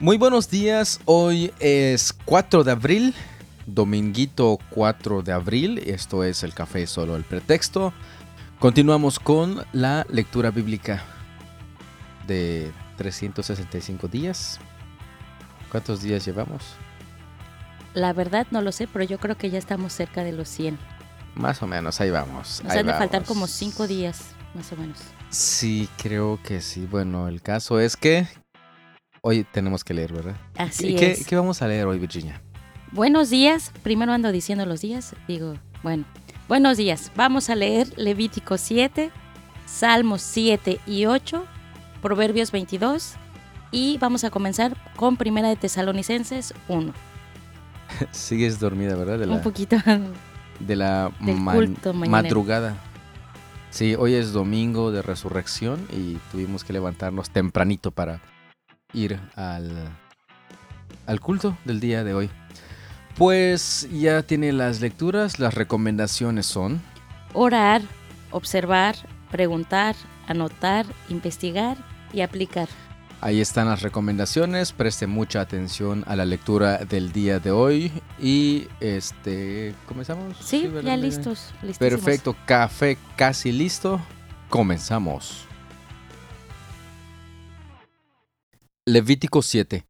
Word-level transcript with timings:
Muy 0.00 0.16
buenos 0.16 0.48
días, 0.48 0.98
hoy 1.04 1.52
es 1.58 2.14
4 2.24 2.64
de 2.64 2.72
abril, 2.72 3.14
dominguito 3.66 4.58
4 4.70 5.20
de 5.20 5.30
abril, 5.30 5.76
esto 5.76 6.24
es 6.24 6.42
el 6.42 6.54
café 6.54 6.86
solo 6.86 7.16
el 7.16 7.22
pretexto. 7.22 7.92
Continuamos 8.58 9.18
con 9.18 9.62
la 9.74 10.06
lectura 10.08 10.50
bíblica 10.50 11.04
de 12.26 12.72
365 12.96 14.08
días. 14.08 14.58
¿Cuántos 15.70 16.00
días 16.00 16.24
llevamos? 16.24 16.62
La 17.92 18.14
verdad 18.14 18.46
no 18.50 18.62
lo 18.62 18.72
sé, 18.72 18.86
pero 18.86 19.04
yo 19.04 19.18
creo 19.18 19.36
que 19.36 19.50
ya 19.50 19.58
estamos 19.58 19.92
cerca 19.92 20.24
de 20.24 20.32
los 20.32 20.48
100. 20.48 20.78
Más 21.34 21.62
o 21.62 21.66
menos, 21.66 22.00
ahí 22.00 22.10
vamos. 22.10 22.62
Nos 22.64 22.72
ahí 22.72 22.78
han 22.78 22.86
de 22.86 22.94
faltar 22.94 23.24
como 23.24 23.46
5 23.46 23.86
días, 23.86 24.28
más 24.54 24.72
o 24.72 24.76
menos. 24.76 24.96
Sí, 25.28 25.90
creo 26.02 26.40
que 26.42 26.62
sí. 26.62 26.86
Bueno, 26.86 27.28
el 27.28 27.42
caso 27.42 27.78
es 27.78 27.98
que 27.98 28.26
hoy 29.22 29.44
tenemos 29.44 29.84
que 29.84 29.94
leer, 29.94 30.12
¿verdad? 30.12 30.36
Así 30.56 30.88
¿Y 30.88 30.96
qué, 30.96 31.12
es. 31.12 31.26
qué 31.26 31.36
vamos 31.36 31.62
a 31.62 31.68
leer 31.68 31.86
hoy, 31.86 31.98
Virginia? 31.98 32.40
Buenos 32.92 33.30
días. 33.30 33.72
Primero 33.82 34.12
ando 34.12 34.32
diciendo 34.32 34.66
los 34.66 34.80
días. 34.80 35.14
Digo, 35.28 35.54
bueno. 35.82 36.04
Buenos 36.48 36.76
días. 36.76 37.12
Vamos 37.14 37.48
a 37.48 37.54
leer 37.54 37.96
Levítico 37.96 38.58
7, 38.58 39.10
Salmos 39.66 40.20
7 40.22 40.80
y 40.86 41.06
8, 41.06 41.44
Proverbios 42.02 42.50
22 42.50 43.14
y 43.70 43.98
vamos 43.98 44.24
a 44.24 44.30
comenzar 44.30 44.76
con 44.96 45.16
Primera 45.16 45.48
de 45.48 45.54
Tesalonicenses 45.54 46.52
1. 46.66 46.92
Sigues 48.10 48.58
dormida, 48.58 48.96
¿verdad? 48.96 49.18
De 49.20 49.26
la, 49.26 49.34
Un 49.36 49.42
poquito. 49.42 49.76
de 50.60 50.76
la 50.76 51.12
man- 51.20 51.76
madrugada. 52.08 52.76
Sí, 53.70 53.94
hoy 53.94 54.14
es 54.14 54.32
domingo 54.32 54.90
de 54.90 55.02
resurrección 55.02 55.86
y 55.92 56.14
tuvimos 56.32 56.64
que 56.64 56.72
levantarnos 56.72 57.30
tempranito 57.30 57.92
para 57.92 58.20
ir 58.92 59.20
al, 59.36 59.70
al 61.06 61.20
culto 61.20 61.56
del 61.64 61.80
día 61.80 62.04
de 62.04 62.14
hoy. 62.14 62.30
Pues 63.16 63.88
ya 63.92 64.22
tiene 64.22 64.52
las 64.52 64.80
lecturas, 64.80 65.38
las 65.38 65.54
recomendaciones 65.54 66.46
son... 66.46 66.80
Orar, 67.32 67.82
observar, 68.30 68.96
preguntar, 69.30 69.94
anotar, 70.26 70.86
investigar 71.08 71.76
y 72.12 72.22
aplicar. 72.22 72.68
Ahí 73.20 73.40
están 73.40 73.68
las 73.68 73.82
recomendaciones, 73.82 74.72
preste 74.72 75.06
mucha 75.06 75.42
atención 75.42 76.04
a 76.06 76.16
la 76.16 76.24
lectura 76.24 76.78
del 76.78 77.12
día 77.12 77.38
de 77.38 77.50
hoy 77.50 77.92
y 78.18 78.66
este, 78.80 79.74
¿comenzamos? 79.86 80.38
Sí, 80.42 80.66
¿verdad? 80.68 80.92
ya 80.92 80.96
listos. 80.96 81.52
listísimos. 81.62 81.78
Perfecto, 81.78 82.34
café 82.46 82.96
casi 83.16 83.52
listo. 83.52 84.00
Comenzamos. 84.48 85.49
Levítico 88.90 89.40
7. 89.40 89.86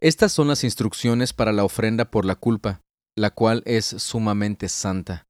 Estas 0.00 0.30
son 0.30 0.48
las 0.48 0.64
instrucciones 0.64 1.32
para 1.32 1.50
la 1.50 1.64
ofrenda 1.64 2.10
por 2.10 2.26
la 2.26 2.34
culpa, 2.34 2.82
la 3.16 3.30
cual 3.30 3.62
es 3.64 3.86
sumamente 3.86 4.68
santa. 4.68 5.24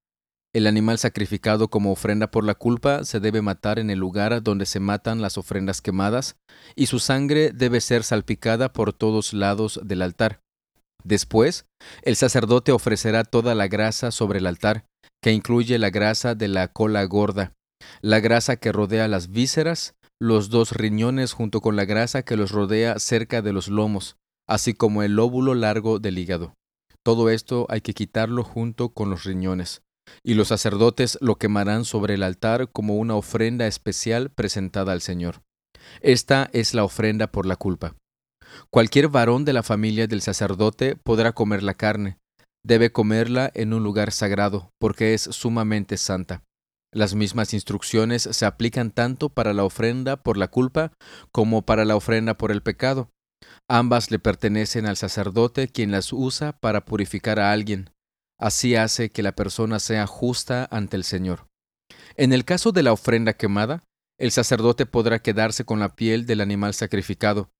El 0.52 0.66
animal 0.66 0.98
sacrificado 0.98 1.68
como 1.68 1.92
ofrenda 1.92 2.32
por 2.32 2.42
la 2.42 2.56
culpa 2.56 3.04
se 3.04 3.20
debe 3.20 3.40
matar 3.40 3.78
en 3.78 3.90
el 3.90 4.00
lugar 4.00 4.42
donde 4.42 4.66
se 4.66 4.80
matan 4.80 5.22
las 5.22 5.38
ofrendas 5.38 5.80
quemadas, 5.80 6.34
y 6.74 6.86
su 6.86 6.98
sangre 6.98 7.52
debe 7.54 7.80
ser 7.80 8.02
salpicada 8.02 8.72
por 8.72 8.92
todos 8.92 9.32
lados 9.32 9.78
del 9.84 10.02
altar. 10.02 10.40
Después, 11.04 11.66
el 12.02 12.16
sacerdote 12.16 12.72
ofrecerá 12.72 13.22
toda 13.22 13.54
la 13.54 13.68
grasa 13.68 14.10
sobre 14.10 14.40
el 14.40 14.46
altar, 14.48 14.86
que 15.22 15.30
incluye 15.30 15.78
la 15.78 15.90
grasa 15.90 16.34
de 16.34 16.48
la 16.48 16.66
cola 16.66 17.04
gorda, 17.04 17.52
la 18.00 18.18
grasa 18.18 18.56
que 18.56 18.72
rodea 18.72 19.06
las 19.06 19.30
vísceras, 19.30 19.94
los 20.20 20.48
dos 20.48 20.72
riñones 20.72 21.32
junto 21.32 21.60
con 21.60 21.76
la 21.76 21.84
grasa 21.84 22.22
que 22.22 22.36
los 22.36 22.50
rodea 22.52 22.98
cerca 22.98 23.42
de 23.42 23.52
los 23.52 23.68
lomos, 23.68 24.16
así 24.48 24.74
como 24.74 25.02
el 25.02 25.16
lóbulo 25.16 25.54
largo 25.54 25.98
del 25.98 26.18
hígado. 26.18 26.54
Todo 27.02 27.28
esto 27.28 27.66
hay 27.68 27.80
que 27.80 27.94
quitarlo 27.94 28.42
junto 28.42 28.90
con 28.90 29.10
los 29.10 29.24
riñones. 29.24 29.82
Y 30.22 30.34
los 30.34 30.48
sacerdotes 30.48 31.18
lo 31.20 31.36
quemarán 31.36 31.84
sobre 31.84 32.14
el 32.14 32.22
altar 32.22 32.70
como 32.70 32.96
una 32.96 33.14
ofrenda 33.14 33.66
especial 33.66 34.30
presentada 34.30 34.92
al 34.92 35.00
Señor. 35.00 35.42
Esta 36.00 36.50
es 36.52 36.74
la 36.74 36.84
ofrenda 36.84 37.26
por 37.26 37.46
la 37.46 37.56
culpa. 37.56 37.94
Cualquier 38.70 39.08
varón 39.08 39.44
de 39.44 39.52
la 39.52 39.62
familia 39.62 40.06
del 40.06 40.22
sacerdote 40.22 40.96
podrá 40.96 41.32
comer 41.32 41.62
la 41.62 41.74
carne. 41.74 42.18
Debe 42.62 42.92
comerla 42.92 43.50
en 43.54 43.74
un 43.74 43.82
lugar 43.82 44.12
sagrado, 44.12 44.70
porque 44.78 45.14
es 45.14 45.22
sumamente 45.22 45.96
santa. 45.96 46.42
Las 46.94 47.16
mismas 47.16 47.54
instrucciones 47.54 48.22
se 48.22 48.46
aplican 48.46 48.92
tanto 48.92 49.28
para 49.28 49.52
la 49.52 49.64
ofrenda 49.64 50.16
por 50.16 50.36
la 50.36 50.46
culpa 50.46 50.92
como 51.32 51.62
para 51.62 51.84
la 51.84 51.96
ofrenda 51.96 52.34
por 52.34 52.52
el 52.52 52.62
pecado. 52.62 53.10
Ambas 53.68 54.12
le 54.12 54.20
pertenecen 54.20 54.86
al 54.86 54.96
sacerdote 54.96 55.66
quien 55.66 55.90
las 55.90 56.12
usa 56.12 56.52
para 56.52 56.84
purificar 56.84 57.40
a 57.40 57.50
alguien. 57.50 57.90
Así 58.38 58.76
hace 58.76 59.10
que 59.10 59.24
la 59.24 59.32
persona 59.32 59.80
sea 59.80 60.06
justa 60.06 60.68
ante 60.70 60.96
el 60.96 61.02
Señor. 61.02 61.48
En 62.16 62.32
el 62.32 62.44
caso 62.44 62.70
de 62.70 62.84
la 62.84 62.92
ofrenda 62.92 63.32
quemada, 63.32 63.82
el 64.16 64.30
sacerdote 64.30 64.86
podrá 64.86 65.18
quedarse 65.18 65.64
con 65.64 65.80
la 65.80 65.96
piel 65.96 66.26
del 66.26 66.40
animal 66.40 66.74
sacrificado. 66.74 67.50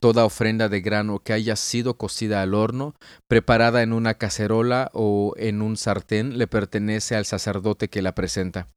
Toda 0.00 0.24
ofrenda 0.24 0.70
de 0.70 0.80
grano 0.80 1.18
que 1.18 1.34
haya 1.34 1.56
sido 1.56 1.98
cocida 1.98 2.40
al 2.40 2.54
horno, 2.54 2.94
preparada 3.26 3.82
en 3.82 3.92
una 3.92 4.14
cacerola 4.14 4.90
o 4.94 5.34
en 5.36 5.60
un 5.60 5.76
sartén, 5.76 6.38
le 6.38 6.46
pertenece 6.46 7.16
al 7.16 7.26
sacerdote 7.26 7.88
que 7.88 8.00
la 8.00 8.14
presenta. 8.14 8.68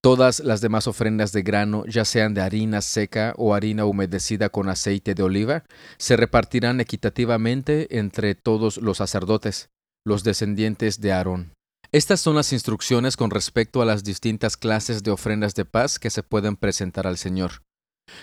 Todas 0.00 0.38
las 0.38 0.60
demás 0.60 0.86
ofrendas 0.86 1.32
de 1.32 1.42
grano, 1.42 1.84
ya 1.86 2.04
sean 2.04 2.32
de 2.32 2.40
harina 2.40 2.82
seca 2.82 3.34
o 3.36 3.52
harina 3.52 3.84
humedecida 3.84 4.48
con 4.48 4.68
aceite 4.68 5.14
de 5.14 5.24
oliva, 5.24 5.64
se 5.96 6.16
repartirán 6.16 6.80
equitativamente 6.80 7.98
entre 7.98 8.36
todos 8.36 8.76
los 8.76 8.98
sacerdotes, 8.98 9.70
los 10.06 10.22
descendientes 10.22 11.00
de 11.00 11.12
Aarón. 11.12 11.52
Estas 11.90 12.20
son 12.20 12.36
las 12.36 12.52
instrucciones 12.52 13.16
con 13.16 13.30
respecto 13.30 13.82
a 13.82 13.84
las 13.84 14.04
distintas 14.04 14.56
clases 14.56 15.02
de 15.02 15.10
ofrendas 15.10 15.56
de 15.56 15.64
paz 15.64 15.98
que 15.98 16.10
se 16.10 16.22
pueden 16.22 16.54
presentar 16.54 17.08
al 17.08 17.18
Señor. 17.18 17.62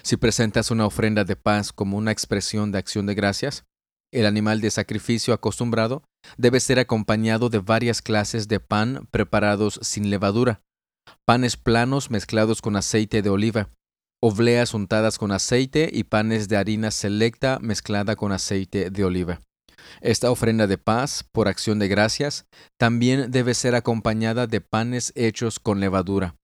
Si 0.02 0.16
presentas 0.16 0.72
una 0.72 0.86
ofrenda 0.86 1.26
de 1.26 1.36
paz 1.36 1.74
como 1.74 1.98
una 1.98 2.12
expresión 2.12 2.72
de 2.72 2.78
acción 2.78 3.06
de 3.06 3.16
gracias, 3.16 3.66
el 4.14 4.26
animal 4.26 4.62
de 4.62 4.72
sacrificio 4.72 5.34
acostumbrado 5.34 6.04
debe 6.38 6.62
ser 6.62 6.80
acompañado 6.80 7.50
de 7.50 7.60
varias 7.60 8.02
clases 8.02 8.48
de 8.48 8.62
pan 8.62 9.08
preparados 9.12 9.78
sin 9.82 10.10
levadura, 10.10 10.62
panes 11.26 11.58
planos 11.58 12.12
mezclados 12.12 12.62
con 12.62 12.76
aceite 12.76 13.24
de 13.24 13.30
oliva, 13.32 13.70
obleas 14.22 14.76
untadas 14.76 15.18
con 15.18 15.32
aceite 15.32 15.90
y 15.92 16.04
panes 16.04 16.48
de 16.48 16.58
harina 16.58 16.92
selecta 16.92 17.58
mezclada 17.60 18.16
con 18.16 18.32
aceite 18.32 18.92
de 18.92 19.04
oliva. 19.04 19.42
Esta 20.02 20.30
ofrenda 20.30 20.68
de 20.68 20.78
paz, 20.78 21.26
por 21.32 21.48
acción 21.48 21.80
de 21.80 21.88
gracias, 21.88 22.46
también 22.78 23.32
debe 23.32 23.56
ser 23.56 23.76
acompañada 23.76 24.46
de 24.46 24.62
panes 24.62 25.12
hechos 25.16 25.60
con 25.60 25.80
levadura. 25.80 26.36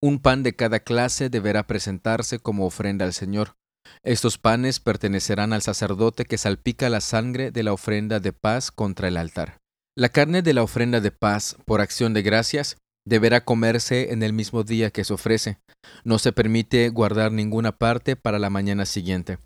Un 0.00 0.20
pan 0.20 0.42
de 0.42 0.54
cada 0.54 0.80
clase 0.80 1.28
deberá 1.28 1.66
presentarse 1.66 2.38
como 2.38 2.66
ofrenda 2.66 3.04
al 3.04 3.12
Señor. 3.12 3.56
Estos 4.02 4.38
panes 4.38 4.78
pertenecerán 4.78 5.52
al 5.52 5.62
sacerdote 5.62 6.24
que 6.24 6.38
salpica 6.38 6.88
la 6.88 7.00
sangre 7.00 7.50
de 7.50 7.64
la 7.64 7.72
ofrenda 7.72 8.20
de 8.20 8.32
paz 8.32 8.70
contra 8.70 9.08
el 9.08 9.16
altar. 9.16 9.58
La 9.96 10.08
carne 10.08 10.42
de 10.42 10.54
la 10.54 10.62
ofrenda 10.62 11.00
de 11.00 11.10
paz, 11.10 11.56
por 11.64 11.80
acción 11.80 12.14
de 12.14 12.22
gracias, 12.22 12.76
deberá 13.10 13.44
comerse 13.44 14.12
en 14.12 14.22
el 14.22 14.32
mismo 14.32 14.62
día 14.62 14.90
que 14.90 15.02
se 15.02 15.12
ofrece. 15.12 15.58
No 16.04 16.20
se 16.20 16.32
permite 16.32 16.88
guardar 16.90 17.32
ninguna 17.32 17.72
parte 17.76 18.14
para 18.14 18.38
la 18.38 18.50
mañana 18.50 18.86
siguiente. 18.86 19.38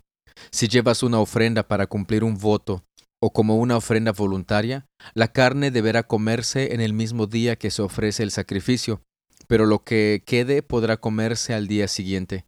Si 0.51 0.67
llevas 0.67 1.01
una 1.01 1.19
ofrenda 1.19 1.67
para 1.67 1.87
cumplir 1.87 2.23
un 2.23 2.37
voto 2.37 2.83
o 3.19 3.33
como 3.33 3.57
una 3.57 3.75
ofrenda 3.75 4.11
voluntaria, 4.11 4.85
la 5.15 5.29
carne 5.29 5.71
deberá 5.71 6.03
comerse 6.03 6.75
en 6.75 6.81
el 6.81 6.93
mismo 6.93 7.25
día 7.25 7.55
que 7.55 7.71
se 7.71 7.81
ofrece 7.81 8.21
el 8.21 8.29
sacrificio, 8.29 9.01
pero 9.47 9.65
lo 9.65 9.83
que 9.83 10.21
quede 10.23 10.61
podrá 10.61 10.97
comerse 10.97 11.55
al 11.55 11.67
día 11.67 11.87
siguiente. 11.87 12.45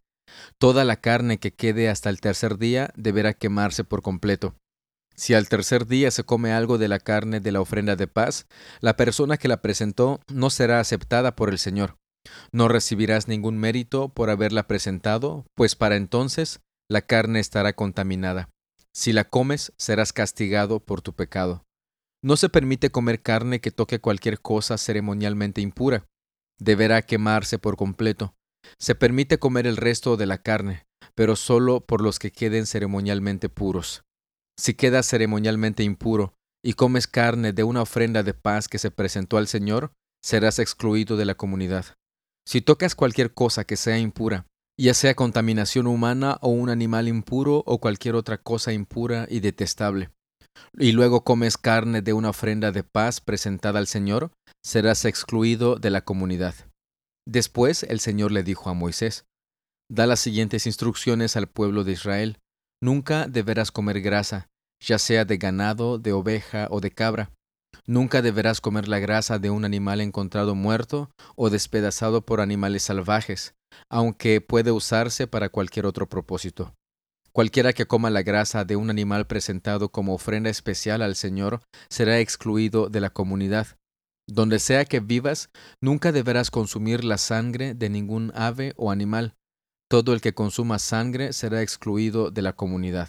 Toda 0.60 0.84
la 0.84 1.00
carne 1.00 1.38
que 1.38 1.52
quede 1.52 1.88
hasta 1.88 2.10
el 2.10 2.20
tercer 2.20 2.58
día 2.58 2.92
deberá 2.94 3.34
quemarse 3.34 3.82
por 3.82 4.02
completo. 4.02 4.54
Si 5.18 5.34
al 5.34 5.48
tercer 5.48 5.88
día 5.88 6.12
se 6.12 6.22
come 6.22 6.52
algo 6.52 6.78
de 6.78 6.86
la 6.86 7.00
carne 7.00 7.40
de 7.40 7.50
la 7.50 7.60
ofrenda 7.60 7.96
de 7.96 8.06
paz, 8.06 8.46
la 8.78 8.96
persona 8.96 9.36
que 9.36 9.48
la 9.48 9.60
presentó 9.60 10.20
no 10.32 10.48
será 10.48 10.78
aceptada 10.78 11.34
por 11.34 11.48
el 11.48 11.58
Señor. 11.58 11.96
No 12.52 12.68
recibirás 12.68 13.26
ningún 13.26 13.58
mérito 13.58 14.10
por 14.10 14.30
haberla 14.30 14.68
presentado, 14.68 15.44
pues 15.56 15.74
para 15.74 15.96
entonces 15.96 16.60
la 16.88 17.02
carne 17.02 17.40
estará 17.40 17.72
contaminada. 17.72 18.48
Si 18.94 19.12
la 19.12 19.24
comes, 19.24 19.72
serás 19.76 20.12
castigado 20.12 20.78
por 20.78 21.02
tu 21.02 21.12
pecado. 21.14 21.64
No 22.22 22.36
se 22.36 22.48
permite 22.48 22.90
comer 22.90 23.20
carne 23.20 23.60
que 23.60 23.72
toque 23.72 23.98
cualquier 23.98 24.40
cosa 24.40 24.78
ceremonialmente 24.78 25.60
impura. 25.60 26.06
Deberá 26.60 27.02
quemarse 27.02 27.58
por 27.58 27.76
completo. 27.76 28.36
Se 28.78 28.94
permite 28.94 29.40
comer 29.40 29.66
el 29.66 29.78
resto 29.78 30.16
de 30.16 30.26
la 30.26 30.38
carne, 30.38 30.86
pero 31.16 31.34
solo 31.34 31.80
por 31.80 32.02
los 32.02 32.20
que 32.20 32.30
queden 32.30 32.66
ceremonialmente 32.66 33.48
puros. 33.48 34.04
Si 34.58 34.74
quedas 34.74 35.06
ceremonialmente 35.06 35.84
impuro 35.84 36.34
y 36.64 36.72
comes 36.72 37.06
carne 37.06 37.52
de 37.52 37.62
una 37.62 37.82
ofrenda 37.82 38.22
de 38.22 38.34
paz 38.34 38.68
que 38.68 38.78
se 38.78 38.90
presentó 38.90 39.38
al 39.38 39.46
Señor, 39.46 39.92
serás 40.22 40.58
excluido 40.58 41.16
de 41.16 41.24
la 41.24 41.36
comunidad. 41.36 41.86
Si 42.46 42.60
tocas 42.60 42.94
cualquier 42.94 43.32
cosa 43.32 43.64
que 43.64 43.76
sea 43.76 43.98
impura, 43.98 44.46
ya 44.76 44.94
sea 44.94 45.14
contaminación 45.14 45.86
humana 45.86 46.38
o 46.40 46.48
un 46.48 46.70
animal 46.70 47.08
impuro 47.08 47.62
o 47.66 47.78
cualquier 47.78 48.16
otra 48.16 48.38
cosa 48.38 48.72
impura 48.72 49.26
y 49.30 49.40
detestable, 49.40 50.10
y 50.76 50.92
luego 50.92 51.24
comes 51.24 51.56
carne 51.56 52.02
de 52.02 52.12
una 52.12 52.30
ofrenda 52.30 52.72
de 52.72 52.82
paz 52.82 53.20
presentada 53.20 53.78
al 53.78 53.86
Señor, 53.86 54.32
serás 54.64 55.04
excluido 55.04 55.76
de 55.76 55.90
la 55.90 56.02
comunidad. 56.02 56.54
Después 57.26 57.84
el 57.84 58.00
Señor 58.00 58.32
le 58.32 58.42
dijo 58.42 58.70
a 58.70 58.74
Moisés, 58.74 59.24
Da 59.90 60.06
las 60.06 60.20
siguientes 60.20 60.66
instrucciones 60.66 61.36
al 61.36 61.46
pueblo 61.46 61.82
de 61.82 61.92
Israel. 61.92 62.38
Nunca 62.80 63.26
deberás 63.26 63.72
comer 63.72 64.00
grasa, 64.00 64.48
ya 64.80 64.98
sea 64.98 65.24
de 65.24 65.36
ganado, 65.36 65.98
de 65.98 66.12
oveja 66.12 66.68
o 66.70 66.80
de 66.80 66.92
cabra. 66.92 67.32
Nunca 67.86 68.22
deberás 68.22 68.60
comer 68.60 68.86
la 68.86 68.98
grasa 68.98 69.38
de 69.38 69.50
un 69.50 69.64
animal 69.64 70.00
encontrado 70.00 70.54
muerto 70.54 71.10
o 71.36 71.50
despedazado 71.50 72.22
por 72.24 72.40
animales 72.40 72.84
salvajes, 72.84 73.54
aunque 73.90 74.40
puede 74.40 74.70
usarse 74.70 75.26
para 75.26 75.48
cualquier 75.48 75.86
otro 75.86 76.08
propósito. 76.08 76.74
Cualquiera 77.32 77.72
que 77.72 77.86
coma 77.86 78.10
la 78.10 78.22
grasa 78.22 78.64
de 78.64 78.76
un 78.76 78.90
animal 78.90 79.26
presentado 79.26 79.90
como 79.90 80.14
ofrenda 80.14 80.50
especial 80.50 81.02
al 81.02 81.14
Señor 81.14 81.60
será 81.88 82.18
excluido 82.20 82.88
de 82.88 83.00
la 83.00 83.10
comunidad. 83.10 83.76
Donde 84.26 84.58
sea 84.58 84.84
que 84.84 85.00
vivas, 85.00 85.50
nunca 85.80 86.12
deberás 86.12 86.50
consumir 86.50 87.04
la 87.04 87.16
sangre 87.16 87.74
de 87.74 87.88
ningún 87.88 88.32
ave 88.34 88.74
o 88.76 88.90
animal. 88.90 89.34
Todo 89.90 90.12
el 90.12 90.20
que 90.20 90.34
consuma 90.34 90.78
sangre 90.78 91.32
será 91.32 91.62
excluido 91.62 92.30
de 92.30 92.42
la 92.42 92.52
comunidad. 92.52 93.08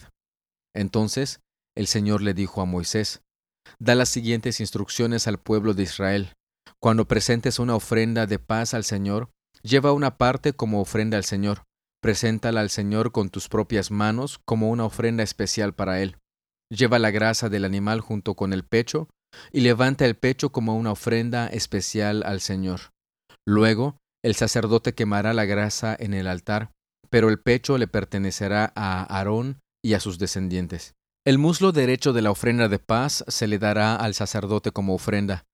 Entonces 0.74 1.42
el 1.76 1.88
Señor 1.88 2.22
le 2.22 2.34
dijo 2.34 2.62
a 2.62 2.66
Moisés, 2.66 3.22
Da 3.78 3.96
las 3.96 4.10
siguientes 4.10 4.60
instrucciones 4.60 5.28
al 5.28 5.40
pueblo 5.40 5.74
de 5.74 5.84
Israel. 5.84 6.34
Cuando 6.82 7.08
presentes 7.08 7.60
una 7.60 7.76
ofrenda 7.76 8.26
de 8.26 8.40
paz 8.40 8.74
al 8.74 8.84
Señor, 8.84 9.30
lleva 9.62 9.92
una 9.92 10.18
parte 10.18 10.54
como 10.54 10.82
ofrenda 10.82 11.18
al 11.18 11.26
Señor. 11.26 11.64
Preséntala 12.02 12.62
al 12.62 12.70
Señor 12.70 13.12
con 13.12 13.30
tus 13.30 13.50
propias 13.50 13.92
manos 13.92 14.40
como 14.46 14.70
una 14.70 14.86
ofrenda 14.86 15.24
especial 15.24 15.74
para 15.74 16.02
Él. 16.02 16.18
Lleva 16.72 17.00
la 17.00 17.12
grasa 17.12 17.50
del 17.50 17.66
animal 17.66 18.00
junto 18.00 18.36
con 18.36 18.54
el 18.54 18.64
pecho 18.64 19.10
y 19.52 19.62
levanta 19.62 20.06
el 20.06 20.16
pecho 20.16 20.52
como 20.52 20.78
una 20.78 20.92
ofrenda 20.92 21.48
especial 21.48 22.24
al 22.26 22.40
Señor. 22.40 22.92
Luego, 23.46 23.98
el 24.24 24.36
sacerdote 24.36 24.94
quemará 24.94 25.34
la 25.34 25.46
grasa 25.46 25.96
en 25.98 26.14
el 26.14 26.28
altar, 26.28 26.72
pero 27.10 27.30
el 27.30 27.40
pecho 27.40 27.78
le 27.78 27.88
pertenecerá 27.88 28.72
a 28.76 29.04
Aarón 29.04 29.60
y 29.84 29.94
a 29.94 30.00
sus 30.00 30.20
descendientes. 30.20 30.96
El 31.26 31.38
muslo 31.38 31.72
derecho 31.72 32.14
de 32.14 32.22
la 32.22 32.32
ofrenda 32.32 32.70
de 32.70 32.80
paz 32.80 33.24
se 33.28 33.48
le 33.48 33.60
dará 33.60 33.96
al 33.96 34.14
sacerdote 34.14 34.72
como 34.72 34.96
ofrenda. 34.96 35.46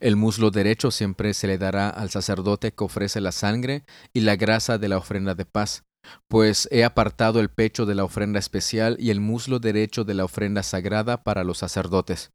El 0.00 0.16
muslo 0.16 0.50
derecho 0.50 0.90
siempre 0.90 1.34
se 1.34 1.46
le 1.46 1.58
dará 1.58 1.88
al 1.90 2.10
sacerdote 2.10 2.72
que 2.72 2.84
ofrece 2.84 3.20
la 3.20 3.32
sangre 3.32 3.84
y 4.12 4.20
la 4.20 4.36
grasa 4.36 4.78
de 4.78 4.88
la 4.88 4.96
ofrenda 4.96 5.34
de 5.34 5.44
paz, 5.44 5.84
pues 6.28 6.68
he 6.70 6.84
apartado 6.84 7.40
el 7.40 7.50
pecho 7.50 7.86
de 7.86 7.94
la 7.94 8.04
ofrenda 8.04 8.38
especial 8.38 8.96
y 8.98 9.10
el 9.10 9.20
muslo 9.20 9.58
derecho 9.58 10.04
de 10.04 10.14
la 10.14 10.24
ofrenda 10.24 10.62
sagrada 10.62 11.22
para 11.22 11.44
los 11.44 11.58
sacerdotes. 11.58 12.30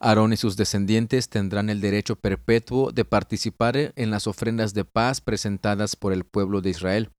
Aarón 0.00 0.32
y 0.32 0.36
sus 0.36 0.56
descendientes 0.56 1.28
tendrán 1.28 1.70
el 1.70 1.80
derecho 1.80 2.16
perpetuo 2.16 2.92
de 2.92 3.04
participar 3.04 3.92
en 3.96 4.10
las 4.10 4.26
ofrendas 4.26 4.74
de 4.74 4.84
paz 4.84 5.20
presentadas 5.20 5.96
por 5.96 6.12
el 6.12 6.24
pueblo 6.24 6.60
de 6.60 6.70
Israel. 6.70 7.10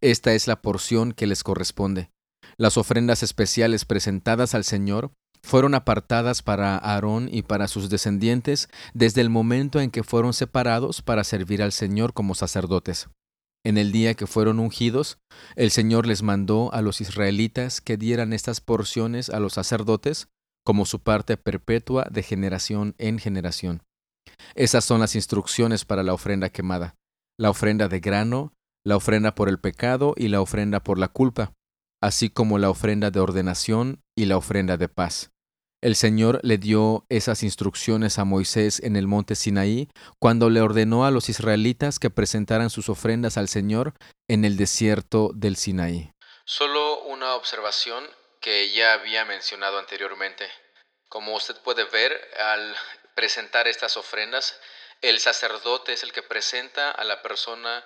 Esta 0.00 0.34
es 0.34 0.46
la 0.46 0.60
porción 0.62 1.12
que 1.12 1.26
les 1.26 1.42
corresponde. 1.42 2.10
Las 2.56 2.76
ofrendas 2.76 3.22
especiales 3.22 3.84
presentadas 3.84 4.54
al 4.54 4.64
Señor 4.64 5.12
fueron 5.42 5.74
apartadas 5.74 6.42
para 6.42 6.76
Aarón 6.76 7.28
y 7.30 7.42
para 7.42 7.68
sus 7.68 7.88
descendientes 7.88 8.68
desde 8.94 9.20
el 9.20 9.30
momento 9.30 9.80
en 9.80 9.90
que 9.90 10.02
fueron 10.02 10.32
separados 10.32 11.02
para 11.02 11.24
servir 11.24 11.62
al 11.62 11.72
Señor 11.72 12.12
como 12.12 12.34
sacerdotes. 12.34 13.08
En 13.64 13.76
el 13.76 13.92
día 13.92 14.14
que 14.14 14.26
fueron 14.26 14.60
ungidos, 14.60 15.18
el 15.56 15.70
Señor 15.70 16.06
les 16.06 16.22
mandó 16.22 16.72
a 16.72 16.80
los 16.80 17.00
israelitas 17.00 17.80
que 17.80 17.96
dieran 17.96 18.32
estas 18.32 18.60
porciones 18.60 19.30
a 19.30 19.40
los 19.40 19.54
sacerdotes 19.54 20.28
como 20.68 20.84
su 20.84 21.00
parte 21.00 21.38
perpetua 21.38 22.06
de 22.10 22.22
generación 22.22 22.94
en 22.98 23.18
generación. 23.18 23.82
Esas 24.54 24.84
son 24.84 25.00
las 25.00 25.14
instrucciones 25.14 25.86
para 25.86 26.02
la 26.02 26.12
ofrenda 26.12 26.50
quemada, 26.50 26.94
la 27.38 27.48
ofrenda 27.48 27.88
de 27.88 28.00
grano, 28.00 28.52
la 28.84 28.96
ofrenda 28.96 29.34
por 29.34 29.48
el 29.48 29.58
pecado 29.58 30.12
y 30.14 30.28
la 30.28 30.42
ofrenda 30.42 30.80
por 30.80 30.98
la 30.98 31.08
culpa, 31.08 31.54
así 32.02 32.28
como 32.28 32.58
la 32.58 32.68
ofrenda 32.68 33.10
de 33.10 33.18
ordenación 33.18 34.02
y 34.14 34.26
la 34.26 34.36
ofrenda 34.36 34.76
de 34.76 34.90
paz. 34.90 35.30
El 35.82 35.96
Señor 35.96 36.38
le 36.42 36.58
dio 36.58 37.06
esas 37.08 37.42
instrucciones 37.42 38.18
a 38.18 38.26
Moisés 38.26 38.78
en 38.80 38.96
el 38.96 39.06
monte 39.06 39.36
Sinaí 39.36 39.88
cuando 40.20 40.50
le 40.50 40.60
ordenó 40.60 41.06
a 41.06 41.10
los 41.10 41.30
israelitas 41.30 41.98
que 41.98 42.10
presentaran 42.10 42.68
sus 42.68 42.90
ofrendas 42.90 43.38
al 43.38 43.48
Señor 43.48 43.94
en 44.28 44.44
el 44.44 44.58
desierto 44.58 45.30
del 45.34 45.56
Sinaí. 45.56 46.10
Solo 46.44 47.04
una 47.04 47.36
observación 47.36 48.04
que 48.40 48.70
ya 48.70 48.94
había 48.94 49.24
mencionado 49.24 49.78
anteriormente. 49.78 50.50
Como 51.08 51.34
usted 51.34 51.56
puede 51.62 51.84
ver, 51.84 52.30
al 52.38 52.76
presentar 53.14 53.66
estas 53.66 53.96
ofrendas, 53.96 54.60
el 55.00 55.20
sacerdote 55.20 55.92
es 55.92 56.02
el 56.02 56.12
que 56.12 56.22
presenta 56.22 56.90
a 56.90 57.04
la 57.04 57.22
persona 57.22 57.84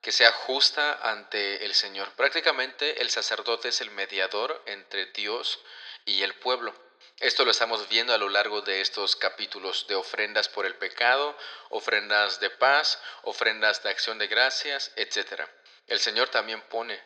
que 0.00 0.12
sea 0.12 0.32
justa 0.32 0.98
ante 1.02 1.64
el 1.64 1.74
Señor. 1.74 2.12
Prácticamente 2.14 3.00
el 3.02 3.10
sacerdote 3.10 3.68
es 3.68 3.80
el 3.80 3.90
mediador 3.90 4.62
entre 4.66 5.06
Dios 5.06 5.60
y 6.04 6.22
el 6.22 6.34
pueblo. 6.34 6.74
Esto 7.20 7.44
lo 7.44 7.52
estamos 7.52 7.88
viendo 7.88 8.12
a 8.12 8.18
lo 8.18 8.28
largo 8.28 8.62
de 8.62 8.80
estos 8.80 9.14
capítulos 9.14 9.86
de 9.86 9.94
ofrendas 9.94 10.48
por 10.48 10.66
el 10.66 10.74
pecado, 10.74 11.36
ofrendas 11.70 12.40
de 12.40 12.50
paz, 12.50 13.00
ofrendas 13.22 13.82
de 13.84 13.90
acción 13.90 14.18
de 14.18 14.26
gracias, 14.26 14.90
etc. 14.96 15.42
El 15.86 16.00
Señor 16.00 16.30
también 16.30 16.60
pone 16.62 17.00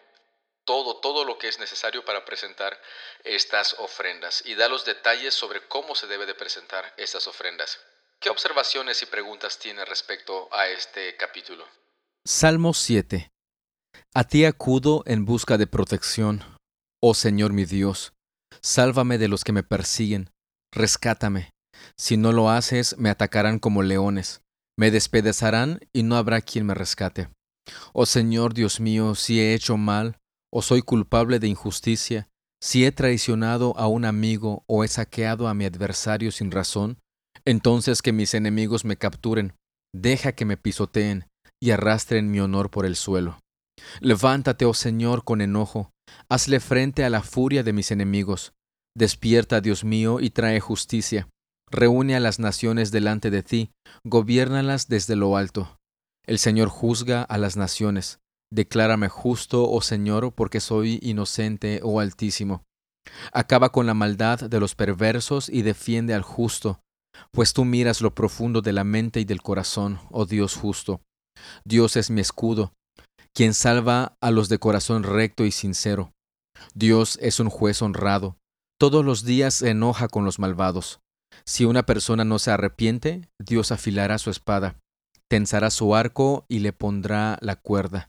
todo, 0.67 0.97
todo 0.97 1.25
lo 1.25 1.39
que 1.39 1.49
es 1.49 1.59
necesario 1.59 2.05
para 2.05 2.27
presentar 2.27 2.79
estas 3.25 3.75
ofrendas 3.79 4.43
y 4.45 4.55
da 4.55 4.69
los 4.69 4.85
detalles 4.85 5.33
sobre 5.33 5.67
cómo 5.69 5.95
se 5.95 6.07
debe 6.07 6.27
de 6.27 6.35
presentar 6.35 6.93
estas 6.99 7.27
ofrendas. 7.27 7.79
¿Qué 8.21 8.29
observaciones 8.29 9.01
y 9.03 9.07
preguntas 9.07 9.59
tiene 9.59 9.85
respecto 9.85 10.49
a 10.53 10.69
este 10.69 11.17
capítulo? 11.17 11.65
Salmo 12.27 12.75
7. 12.75 13.31
A 14.15 14.25
ti 14.25 14.45
acudo 14.45 15.03
en 15.07 15.25
busca 15.25 15.57
de 15.57 15.67
protección, 15.67 16.43
oh 17.03 17.15
Señor 17.15 17.53
mi 17.53 17.65
Dios. 17.65 18.13
Sálvame 18.61 19.19
de 19.19 19.29
los 19.29 19.45
que 19.45 19.53
me 19.53 19.63
persiguen, 19.63 20.31
rescátame. 20.73 21.51
Si 21.97 22.17
no 22.17 22.33
lo 22.33 22.51
haces, 22.51 22.97
me 22.99 23.11
atacarán 23.11 23.59
como 23.59 23.83
leones, 23.83 24.41
me 24.77 24.91
despedazarán 24.91 25.81
y 25.93 26.03
no 26.03 26.17
habrá 26.17 26.41
quien 26.41 26.67
me 26.67 26.75
rescate. 26.75 27.29
Oh 27.93 28.07
Señor 28.07 28.55
Dios 28.55 28.81
mío, 28.81 29.15
si 29.15 29.41
he 29.41 29.55
hecho 29.55 29.77
mal, 29.77 30.19
o 30.53 30.63
soy 30.63 30.83
culpable 30.83 31.39
de 31.39 31.49
injusticia, 31.49 32.29
si 32.63 32.85
he 32.85 32.93
traicionado 32.93 33.77
a 33.77 33.87
un 33.87 34.05
amigo 34.05 34.65
o 34.67 34.85
he 34.85 34.89
saqueado 34.89 35.49
a 35.49 35.55
mi 35.55 35.65
adversario 35.65 36.33
sin 36.33 36.51
razón, 36.51 36.99
entonces 37.45 38.03
que 38.03 38.13
mis 38.13 38.35
enemigos 38.35 38.85
me 38.85 38.97
capturen, 38.97 39.55
deja 39.95 40.33
que 40.33 40.45
me 40.45 40.57
pisoteen 40.57 41.29
y 41.61 41.71
arrastren 41.71 42.31
mi 42.31 42.41
honor 42.41 42.71
por 42.71 42.87
el 42.87 42.97
suelo. 42.97 43.41
Levántate, 44.01 44.65
oh 44.65 44.75
Señor, 44.75 45.25
con 45.25 45.41
enojo, 45.41 45.91
hazle 46.29 46.61
frente 46.61 47.05
a 47.05 47.11
la 47.11 47.23
furia 47.23 47.63
de 47.63 47.73
mis 47.73 47.91
enemigos. 47.91 48.53
Despierta, 48.97 49.61
Dios 49.61 49.85
mío, 49.85 50.21
y 50.21 50.31
trae 50.31 50.61
justicia. 50.61 51.29
Reúne 51.71 52.17
a 52.17 52.21
las 52.21 52.39
naciones 52.39 52.91
delante 52.91 53.31
de 53.31 53.43
ti, 53.43 53.71
gobiérnalas 54.05 54.89
desde 54.89 55.17
lo 55.17 55.37
alto. 55.37 55.79
El 56.25 56.39
Señor 56.39 56.69
juzga 56.69 57.23
a 57.23 57.39
las 57.39 57.57
naciones, 57.57 58.21
Declárame 58.53 59.09
justo, 59.09 59.69
oh 59.69 59.81
Señor, 59.81 60.33
porque 60.33 60.61
soy 60.61 60.99
inocente, 61.03 61.81
oh 61.83 62.01
Altísimo. 62.01 62.63
Acaba 63.33 63.71
con 63.71 63.87
la 63.87 63.95
maldad 63.95 64.41
de 64.41 64.61
los 64.61 64.75
perversos 64.75 65.49
y 65.49 65.63
defiende 65.63 66.15
al 66.15 66.23
justo, 66.23 66.81
pues 67.33 67.53
tú 67.53 67.65
miras 67.65 68.01
lo 68.01 68.15
profundo 68.15 68.63
de 68.63 68.73
la 68.73 68.85
mente 68.85 69.21
y 69.21 69.25
del 69.25 69.43
corazón, 69.43 70.01
oh 70.11 70.27
Dios 70.27 70.55
justo. 70.55 71.01
Dios 71.65 71.97
es 71.97 72.11
mi 72.11 72.21
escudo, 72.21 72.73
quien 73.35 73.55
salva 73.55 74.17
a 74.21 74.31
los 74.31 74.49
de 74.49 74.59
corazón 74.59 75.03
recto 75.03 75.45
y 75.45 75.51
sincero. 75.51 76.13
Dios 76.75 77.19
es 77.21 77.41
un 77.41 77.51
juez 77.51 77.83
honrado, 77.83 78.37
todos 78.79 79.05
los 79.05 79.25
días 79.25 79.55
se 79.55 79.71
enoja 79.71 80.09
con 80.09 80.25
los 80.25 80.39
malvados. 80.39 81.01
Si 81.45 81.65
una 81.65 81.85
persona 81.85 82.25
no 82.25 82.39
se 82.39 82.51
arrepiente, 82.51 83.29
Dios 83.39 83.73
afilará 83.73 84.19
su 84.19 84.31
espada, 84.31 84.79
tensará 85.29 85.71
su 85.71 85.95
arco 85.95 86.45
y 86.49 86.61
le 86.61 86.73
pondrá 86.73 87.39
la 87.41 87.57
cuerda 87.57 88.09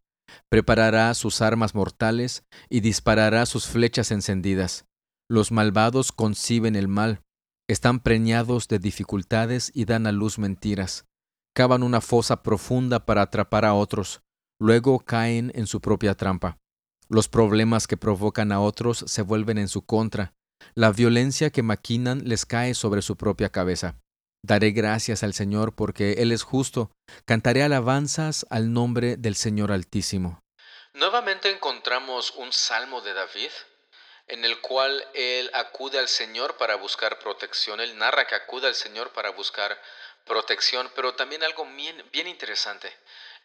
preparará 0.49 1.13
sus 1.13 1.41
armas 1.41 1.75
mortales 1.75 2.43
y 2.69 2.79
disparará 2.79 3.45
sus 3.45 3.67
flechas 3.67 4.11
encendidas. 4.11 4.85
Los 5.29 5.51
malvados 5.51 6.11
conciben 6.11 6.75
el 6.75 6.87
mal, 6.87 7.21
están 7.67 7.99
preñados 7.99 8.67
de 8.67 8.79
dificultades 8.79 9.71
y 9.73 9.85
dan 9.85 10.07
a 10.07 10.11
luz 10.11 10.39
mentiras. 10.39 11.05
Cavan 11.53 11.83
una 11.83 12.01
fosa 12.01 12.43
profunda 12.43 13.05
para 13.05 13.23
atrapar 13.23 13.65
a 13.65 13.73
otros, 13.73 14.21
luego 14.59 14.99
caen 14.99 15.51
en 15.55 15.67
su 15.67 15.81
propia 15.81 16.15
trampa. 16.15 16.57
Los 17.09 17.27
problemas 17.27 17.87
que 17.87 17.97
provocan 17.97 18.51
a 18.51 18.59
otros 18.59 19.03
se 19.07 19.21
vuelven 19.21 19.57
en 19.57 19.67
su 19.67 19.85
contra. 19.85 20.33
La 20.75 20.91
violencia 20.91 21.49
que 21.49 21.63
maquinan 21.63 22.23
les 22.25 22.45
cae 22.45 22.73
sobre 22.73 23.01
su 23.01 23.15
propia 23.15 23.49
cabeza. 23.49 23.99
Daré 24.47 24.71
gracias 24.71 25.23
al 25.23 25.33
Señor 25.33 25.75
porque 25.75 26.13
Él 26.19 26.31
es 26.31 26.43
justo. 26.43 26.89
Cantaré 27.25 27.63
alabanzas 27.63 28.45
al 28.49 28.71
nombre 28.71 29.17
del 29.17 29.35
Señor 29.35 29.73
Altísimo. 29.73 30.39
Nuevamente 30.93 31.51
encontramos 31.51 32.31
un 32.31 32.53
salmo 32.53 33.01
de 33.01 33.13
David 33.13 33.49
en 34.27 34.45
el 34.45 34.61
cual 34.61 35.05
él 35.13 35.51
acude 35.53 35.99
al 35.99 36.07
Señor 36.07 36.55
para 36.55 36.75
buscar 36.75 37.19
protección. 37.19 37.81
Él 37.81 37.97
narra 37.97 38.25
que 38.25 38.35
acude 38.35 38.67
al 38.67 38.75
Señor 38.75 39.11
para 39.11 39.31
buscar 39.31 39.77
protección, 40.23 40.89
pero 40.95 41.13
también 41.15 41.43
algo 41.43 41.65
bien, 41.65 42.27
interesante. 42.27 42.89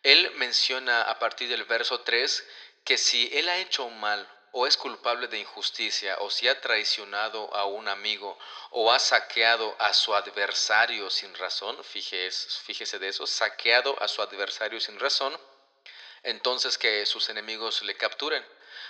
Él 0.04 0.30
menciona 0.36 1.02
a 1.02 1.18
partir 1.18 1.48
del 1.48 1.64
verso 1.64 2.00
3 2.02 2.44
que 2.84 2.96
si 2.96 3.28
él 3.32 3.48
ha 3.48 3.58
hecho 3.58 3.90
mal 3.90 4.28
o 4.52 4.66
es 4.66 4.76
culpable 4.76 5.28
de 5.28 5.38
injusticia 5.38 6.16
o 6.20 6.30
si 6.30 6.46
ha 6.46 6.60
traicionado 6.60 7.54
a 7.54 7.64
un 7.64 7.88
amigo 7.88 8.38
o 8.70 8.92
ha 8.92 8.98
saqueado 8.98 9.74
a 9.78 9.94
su 9.94 10.14
adversario 10.14 11.10
sin 11.10 11.34
razón, 11.34 11.82
fíjese, 11.82 12.48
fíjese 12.64 12.98
de 12.98 13.08
eso, 13.08 13.26
saqueado 13.26 14.00
a 14.02 14.08
su 14.08 14.20
adversario 14.20 14.78
sin 14.78 15.00
razón, 15.00 15.38
entonces 16.22 16.76
que 16.76 17.04
sus 17.06 17.28
enemigos 17.30 17.82
le 17.82 17.96
capturen. 17.96 18.46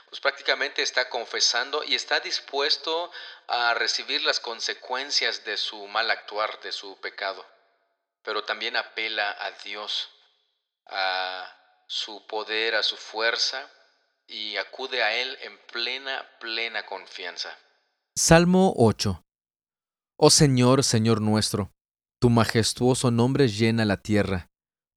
Pues 0.08 0.20
prácticamente 0.20 0.82
está 0.82 1.08
confesando 1.08 1.82
y 1.84 1.94
está 1.94 2.20
dispuesto 2.20 3.10
a 3.46 3.72
recibir 3.72 4.22
las 4.24 4.40
consecuencias 4.40 5.44
de 5.44 5.56
su 5.56 5.86
mal 5.86 6.10
actuar, 6.10 6.60
de 6.60 6.70
su 6.70 7.00
pecado. 7.00 7.46
Pero 8.22 8.44
también 8.44 8.76
apela 8.76 9.34
a 9.40 9.52
Dios, 9.52 10.10
a 10.86 11.56
su 11.86 12.26
poder, 12.26 12.74
a 12.74 12.82
su 12.82 12.96
fuerza, 12.98 13.70
y 14.32 14.56
acude 14.56 15.02
a 15.02 15.14
Él 15.20 15.28
en 15.42 15.52
plena, 15.70 16.22
plena 16.40 16.86
confianza. 16.86 17.50
Salmo 18.16 18.72
8 18.76 19.24
Oh 20.16 20.30
Señor, 20.30 20.84
Señor 20.84 21.20
nuestro, 21.20 21.72
tu 22.20 22.30
majestuoso 22.30 23.10
nombre 23.10 23.48
llena 23.48 23.84
la 23.84 23.96
tierra. 23.96 24.48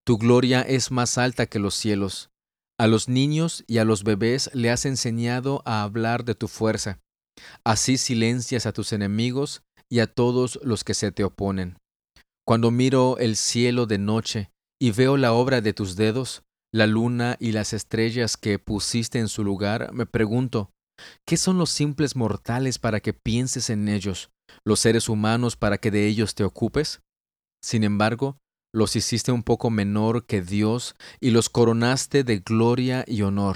Tu 0.06 0.18
gloria 0.18 0.62
es 0.62 0.92
más 0.92 1.18
alta 1.18 1.48
que 1.48 1.60
los 1.60 1.76
cielos. 1.76 2.30
A 2.78 2.88
los 2.88 3.10
niños 3.10 3.64
y 3.68 3.80
a 3.80 3.86
los 3.86 4.04
bebés 4.04 4.52
le 4.54 4.70
has 4.70 4.86
enseñado 4.86 5.64
a 5.66 5.82
hablar 5.82 6.26
de 6.26 6.36
tu 6.36 6.48
fuerza. 6.48 7.00
Así 7.64 7.98
silencias 7.98 8.66
a 8.66 8.74
tus 8.74 8.94
enemigos 8.94 9.64
y 9.90 10.00
a 10.00 10.08
todos 10.08 10.60
los 10.62 10.84
que 10.84 10.94
se 10.94 11.12
te 11.12 11.24
oponen. 11.24 11.78
Cuando 12.46 12.70
miro 12.70 13.18
el 13.18 13.36
cielo 13.36 13.88
de 13.88 13.98
noche 13.98 14.52
y 14.80 14.92
veo 14.92 15.18
la 15.18 15.34
obra 15.34 15.62
de 15.62 15.74
tus 15.74 15.96
dedos, 15.96 16.44
la 16.76 16.88
luna 16.88 17.38
y 17.40 17.54
las 17.54 17.72
estrellas 17.72 18.36
que 18.36 18.60
pusiste 18.60 19.18
en 19.18 19.30
su 19.30 19.46
lugar, 19.46 19.94
me 19.94 20.06
pregunto, 20.06 20.72
¿qué 21.26 21.38
son 21.38 21.58
los 21.58 21.70
simples 21.70 22.18
mortales 22.18 22.80
para 22.80 23.00
que 23.00 23.14
pienses 23.14 23.70
en 23.70 23.88
ellos, 23.88 24.30
los 24.66 24.82
seres 24.82 25.08
humanos 25.08 25.56
para 25.56 25.78
que 25.78 25.90
de 25.90 26.06
ellos 26.06 26.36
te 26.36 26.44
ocupes? 26.44 27.00
Sin 27.64 27.86
embargo, 27.86 28.40
los 28.74 28.98
hiciste 28.98 29.32
un 29.32 29.42
poco 29.42 29.70
menor 29.70 30.26
que 30.26 30.42
Dios 30.42 30.98
y 31.22 31.30
los 31.30 31.48
coronaste 31.48 32.26
de 32.26 32.40
gloria 32.40 33.06
y 33.08 33.22
honor. 33.22 33.56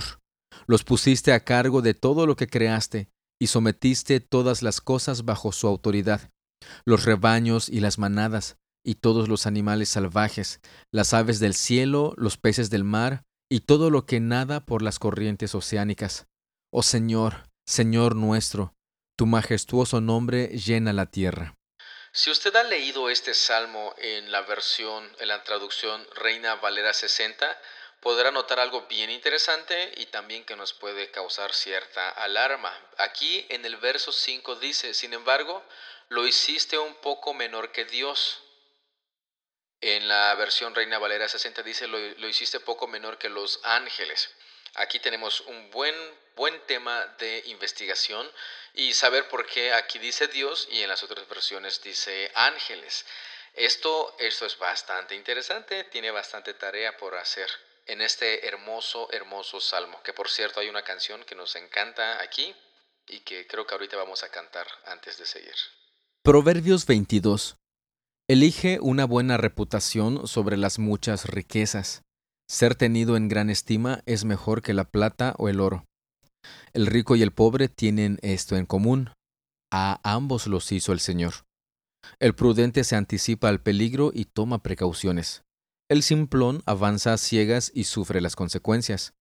Los 0.65 0.85
pusiste 0.85 1.33
a 1.33 1.43
cargo 1.43 1.81
de 1.81 1.93
todo 1.93 2.25
lo 2.25 2.37
que 2.37 2.47
creaste 2.47 3.09
y 3.37 3.47
sometiste 3.47 4.21
todas 4.21 4.63
las 4.63 4.79
cosas 4.79 5.25
bajo 5.25 5.51
su 5.51 5.67
autoridad, 5.67 6.31
los 6.85 7.03
rebaños 7.03 7.67
y 7.67 7.81
las 7.81 7.99
manadas, 7.99 8.55
y 8.83 8.95
todos 8.95 9.27
los 9.27 9.45
animales 9.45 9.89
salvajes, 9.89 10.61
las 10.91 11.13
aves 11.13 11.39
del 11.39 11.53
cielo, 11.53 12.13
los 12.17 12.37
peces 12.37 12.69
del 12.69 12.83
mar, 12.83 13.23
y 13.49 13.61
todo 13.61 13.89
lo 13.89 14.05
que 14.05 14.19
nada 14.19 14.65
por 14.65 14.81
las 14.81 14.99
corrientes 14.99 15.55
oceánicas. 15.55 16.27
Oh 16.71 16.83
Señor, 16.83 17.49
Señor 17.65 18.15
nuestro, 18.15 18.75
tu 19.17 19.25
majestuoso 19.25 20.01
nombre 20.01 20.47
llena 20.47 20.93
la 20.93 21.07
tierra. 21.07 21.55
Si 22.11 22.31
usted 22.31 22.55
ha 22.55 22.63
leído 22.63 23.09
este 23.09 23.33
salmo 23.33 23.93
en 23.97 24.31
la 24.31 24.41
versión, 24.41 25.07
en 25.19 25.27
la 25.27 25.43
traducción 25.43 26.07
Reina 26.15 26.55
Valera 26.55 26.93
60, 26.93 27.45
podrá 28.01 28.31
notar 28.31 28.59
algo 28.59 28.87
bien 28.87 29.09
interesante 29.09 29.91
y 29.97 30.07
también 30.07 30.43
que 30.45 30.55
nos 30.55 30.73
puede 30.73 31.11
causar 31.11 31.53
cierta 31.53 32.09
alarma. 32.09 32.73
Aquí 32.97 33.45
en 33.49 33.65
el 33.65 33.77
verso 33.77 34.11
5 34.11 34.55
dice, 34.55 34.93
sin 34.93 35.13
embargo, 35.13 35.63
lo 36.07 36.25
hiciste 36.25 36.77
un 36.77 36.95
poco 36.95 37.33
menor 37.33 37.71
que 37.71 37.85
Dios. 37.85 38.41
En 39.81 40.07
la 40.07 40.35
versión 40.35 40.75
Reina 40.75 40.99
Valera 40.99 41.29
60 41.29 41.63
dice, 41.63 41.87
lo, 41.87 41.97
lo 41.97 42.27
hiciste 42.27 42.59
poco 42.59 42.87
menor 42.87 43.17
que 43.17 43.29
los 43.29 43.59
ángeles. 43.63 44.29
Aquí 44.75 44.99
tenemos 44.99 45.41
un 45.41 45.71
buen, 45.71 45.95
buen 46.35 46.59
tema 46.67 47.05
de 47.17 47.43
investigación 47.47 48.29
y 48.73 48.93
saber 48.93 49.27
por 49.29 49.45
qué 49.45 49.73
aquí 49.73 49.99
dice 49.99 50.27
Dios 50.27 50.67
y 50.71 50.83
en 50.83 50.89
las 50.89 51.03
otras 51.03 51.27
versiones 51.27 51.81
dice 51.81 52.31
ángeles. 52.35 53.05
Esto, 53.53 54.15
esto 54.19 54.45
es 54.45 54.57
bastante 54.57 55.15
interesante, 55.15 55.85
tiene 55.85 56.11
bastante 56.11 56.53
tarea 56.53 56.95
por 56.97 57.15
hacer 57.15 57.49
en 57.87 58.01
este 58.01 58.47
hermoso, 58.47 59.11
hermoso 59.11 59.59
salmo, 59.59 60.01
que 60.03 60.13
por 60.13 60.29
cierto 60.29 60.59
hay 60.59 60.69
una 60.69 60.83
canción 60.83 61.23
que 61.23 61.35
nos 61.35 61.55
encanta 61.55 62.21
aquí 62.21 62.55
y 63.07 63.21
que 63.21 63.47
creo 63.47 63.65
que 63.65 63.73
ahorita 63.73 63.97
vamos 63.97 64.23
a 64.23 64.29
cantar 64.29 64.67
antes 64.85 65.17
de 65.17 65.25
seguir. 65.25 65.55
Proverbios 66.21 66.85
22. 66.85 67.55
Elige 68.29 68.77
una 68.79 69.05
buena 69.05 69.37
reputación 69.37 70.27
sobre 70.27 70.55
las 70.55 70.77
muchas 70.77 71.25
riquezas. 71.25 72.03
Ser 72.47 72.75
tenido 72.75 73.17
en 73.17 73.27
gran 73.27 73.49
estima 73.49 74.03
es 74.05 74.23
mejor 74.23 74.61
que 74.61 74.75
la 74.75 74.83
plata 74.83 75.33
o 75.39 75.49
el 75.49 75.59
oro. 75.59 75.85
El 76.73 76.85
rico 76.85 77.15
y 77.15 77.23
el 77.23 77.31
pobre 77.31 77.69
tienen 77.69 78.19
esto 78.21 78.55
en 78.55 78.67
común. 78.67 79.09
A 79.73 79.99
ambos 80.03 80.45
los 80.45 80.71
hizo 80.71 80.93
el 80.93 80.99
Señor. 80.99 81.33
El 82.19 82.35
prudente 82.35 82.83
se 82.83 82.95
anticipa 82.95 83.49
al 83.49 83.63
peligro 83.63 84.11
y 84.13 84.25
toma 84.25 84.61
precauciones. 84.61 85.41
El 85.89 86.03
simplón 86.03 86.61
avanza 86.67 87.13
a 87.13 87.17
ciegas 87.17 87.71
y 87.73 87.85
sufre 87.85 88.21
las 88.21 88.35
consecuencias. 88.35 89.15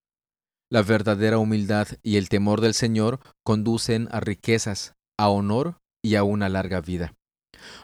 La 0.70 0.82
verdadera 0.82 1.38
humildad 1.38 1.88
y 2.02 2.18
el 2.18 2.28
temor 2.28 2.60
del 2.60 2.74
Señor 2.74 3.20
conducen 3.42 4.06
a 4.10 4.20
riquezas, 4.20 4.92
a 5.18 5.30
honor 5.30 5.78
y 6.04 6.16
a 6.16 6.24
una 6.24 6.50
larga 6.50 6.82
vida. 6.82 7.14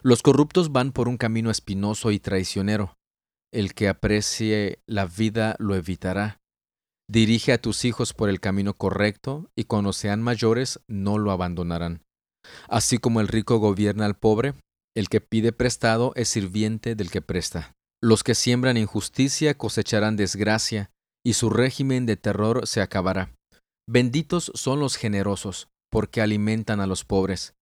Los 0.03 0.23
corruptos 0.23 0.73
van 0.73 0.93
por 0.93 1.09
un 1.09 1.17
camino 1.17 1.51
espinoso 1.51 2.11
y 2.11 2.19
traicionero, 2.19 2.97
el 3.53 3.75
que 3.75 3.89
aprecie 3.89 4.81
la 4.87 5.07
vida 5.07 5.57
lo 5.59 5.75
evitará. 5.77 6.41
Dirige 7.09 7.53
a 7.53 7.59
tus 7.59 7.85
hijos 7.85 8.13
por 8.13 8.29
el 8.29 8.41
camino 8.41 8.75
correcto, 8.75 9.51
y 9.55 9.65
cuando 9.65 9.93
sean 9.93 10.23
mayores 10.23 10.81
no 10.89 11.19
lo 11.19 11.31
abandonarán. 11.31 12.03
Así 12.69 12.99
como 12.99 13.21
el 13.21 13.29
rico 13.29 13.59
gobierna 13.59 14.07
al 14.07 14.17
pobre, 14.17 14.55
el 14.97 15.09
que 15.09 15.21
pide 15.21 15.53
prestado 15.53 16.13
es 16.17 16.29
sirviente 16.29 16.95
del 16.95 17.11
que 17.11 17.23
presta. 17.23 17.75
Los 18.03 18.23
que 18.23 18.35
siembran 18.35 18.77
injusticia 18.77 19.55
cosecharán 19.55 20.17
desgracia, 20.17 20.91
y 21.25 21.35
su 21.35 21.51
régimen 21.51 22.07
de 22.07 22.17
terror 22.17 22.67
se 22.67 22.81
acabará. 22.81 23.35
Benditos 23.89 24.53
son 24.55 24.81
los 24.81 24.97
generosos, 24.97 25.69
porque 25.91 26.21
alimentan 26.21 26.81
a 26.81 26.87
los 26.87 27.05
pobres. 27.05 27.55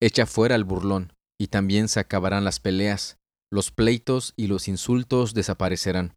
Echa 0.00 0.26
fuera 0.26 0.54
al 0.54 0.64
burlón, 0.64 1.12
y 1.40 1.48
también 1.48 1.88
se 1.88 2.00
acabarán 2.00 2.44
las 2.44 2.60
peleas 2.60 3.20
los 3.52 3.72
pleitos 3.72 4.32
y 4.36 4.46
los 4.46 4.68
insultos 4.68 5.34
desaparecerán. 5.34 6.14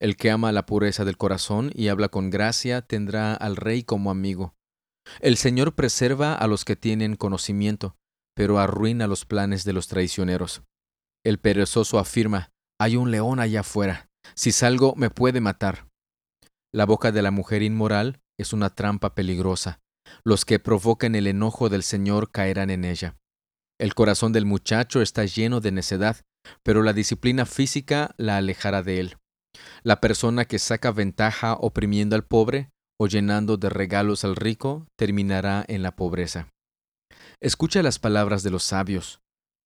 El 0.00 0.16
que 0.16 0.30
ama 0.30 0.52
la 0.52 0.66
pureza 0.66 1.04
del 1.04 1.18
corazón 1.18 1.70
y 1.74 1.88
habla 1.88 2.08
con 2.08 2.30
gracia 2.30 2.82
tendrá 2.82 3.34
al 3.34 3.56
rey 3.56 3.82
como 3.82 4.10
amigo. 4.10 4.54
El 5.20 5.36
Señor 5.36 5.74
preserva 5.74 6.34
a 6.34 6.46
los 6.46 6.64
que 6.64 6.74
tienen 6.74 7.16
conocimiento, 7.16 7.94
pero 8.34 8.58
arruina 8.58 9.06
los 9.06 9.26
planes 9.26 9.64
de 9.64 9.74
los 9.74 9.86
traicioneros. 9.86 10.62
El 11.24 11.38
perezoso 11.38 11.98
afirma, 11.98 12.50
hay 12.80 12.96
un 12.96 13.10
león 13.10 13.38
allá 13.38 13.60
afuera, 13.60 14.08
si 14.34 14.50
salgo 14.50 14.94
me 14.96 15.10
puede 15.10 15.40
matar. 15.40 15.88
La 16.74 16.86
boca 16.86 17.12
de 17.12 17.22
la 17.22 17.30
mujer 17.30 17.62
inmoral 17.62 18.20
es 18.40 18.52
una 18.52 18.70
trampa 18.70 19.14
peligrosa. 19.14 19.80
Los 20.24 20.44
que 20.44 20.58
provoquen 20.58 21.14
el 21.14 21.26
enojo 21.26 21.68
del 21.68 21.82
Señor 21.82 22.32
caerán 22.32 22.70
en 22.70 22.84
ella. 22.84 23.16
El 23.82 23.96
corazón 23.96 24.32
del 24.32 24.46
muchacho 24.46 25.02
está 25.02 25.24
lleno 25.24 25.60
de 25.60 25.72
necedad, 25.72 26.18
pero 26.62 26.84
la 26.84 26.92
disciplina 26.92 27.46
física 27.46 28.14
la 28.16 28.36
alejará 28.36 28.84
de 28.84 29.00
él. 29.00 29.16
La 29.82 30.00
persona 30.00 30.44
que 30.44 30.60
saca 30.60 30.92
ventaja 30.92 31.54
oprimiendo 31.54 32.14
al 32.14 32.24
pobre 32.24 32.70
o 32.96 33.08
llenando 33.08 33.56
de 33.56 33.70
regalos 33.70 34.22
al 34.22 34.36
rico 34.36 34.86
terminará 34.96 35.64
en 35.66 35.82
la 35.82 35.96
pobreza. 35.96 36.48
Escucha 37.40 37.82
las 37.82 37.98
palabras 37.98 38.44
de 38.44 38.52
los 38.52 38.62
sabios. 38.62 39.20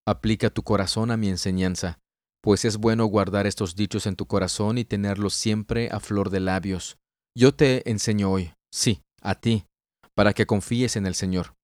Aplica 0.06 0.48
tu 0.48 0.62
corazón 0.62 1.10
a 1.10 1.18
mi 1.18 1.28
enseñanza, 1.28 1.98
pues 2.42 2.64
es 2.64 2.78
bueno 2.78 3.04
guardar 3.04 3.46
estos 3.46 3.76
dichos 3.76 4.06
en 4.06 4.16
tu 4.16 4.24
corazón 4.24 4.78
y 4.78 4.86
tenerlos 4.86 5.34
siempre 5.34 5.90
a 5.92 6.00
flor 6.00 6.30
de 6.30 6.40
labios. 6.40 6.96
Yo 7.36 7.54
te 7.54 7.90
enseño 7.90 8.32
hoy, 8.32 8.54
sí, 8.72 9.02
a 9.20 9.34
ti, 9.34 9.66
para 10.14 10.32
que 10.32 10.46
confíes 10.46 10.96
en 10.96 11.04
el 11.04 11.14
Señor. 11.14 11.55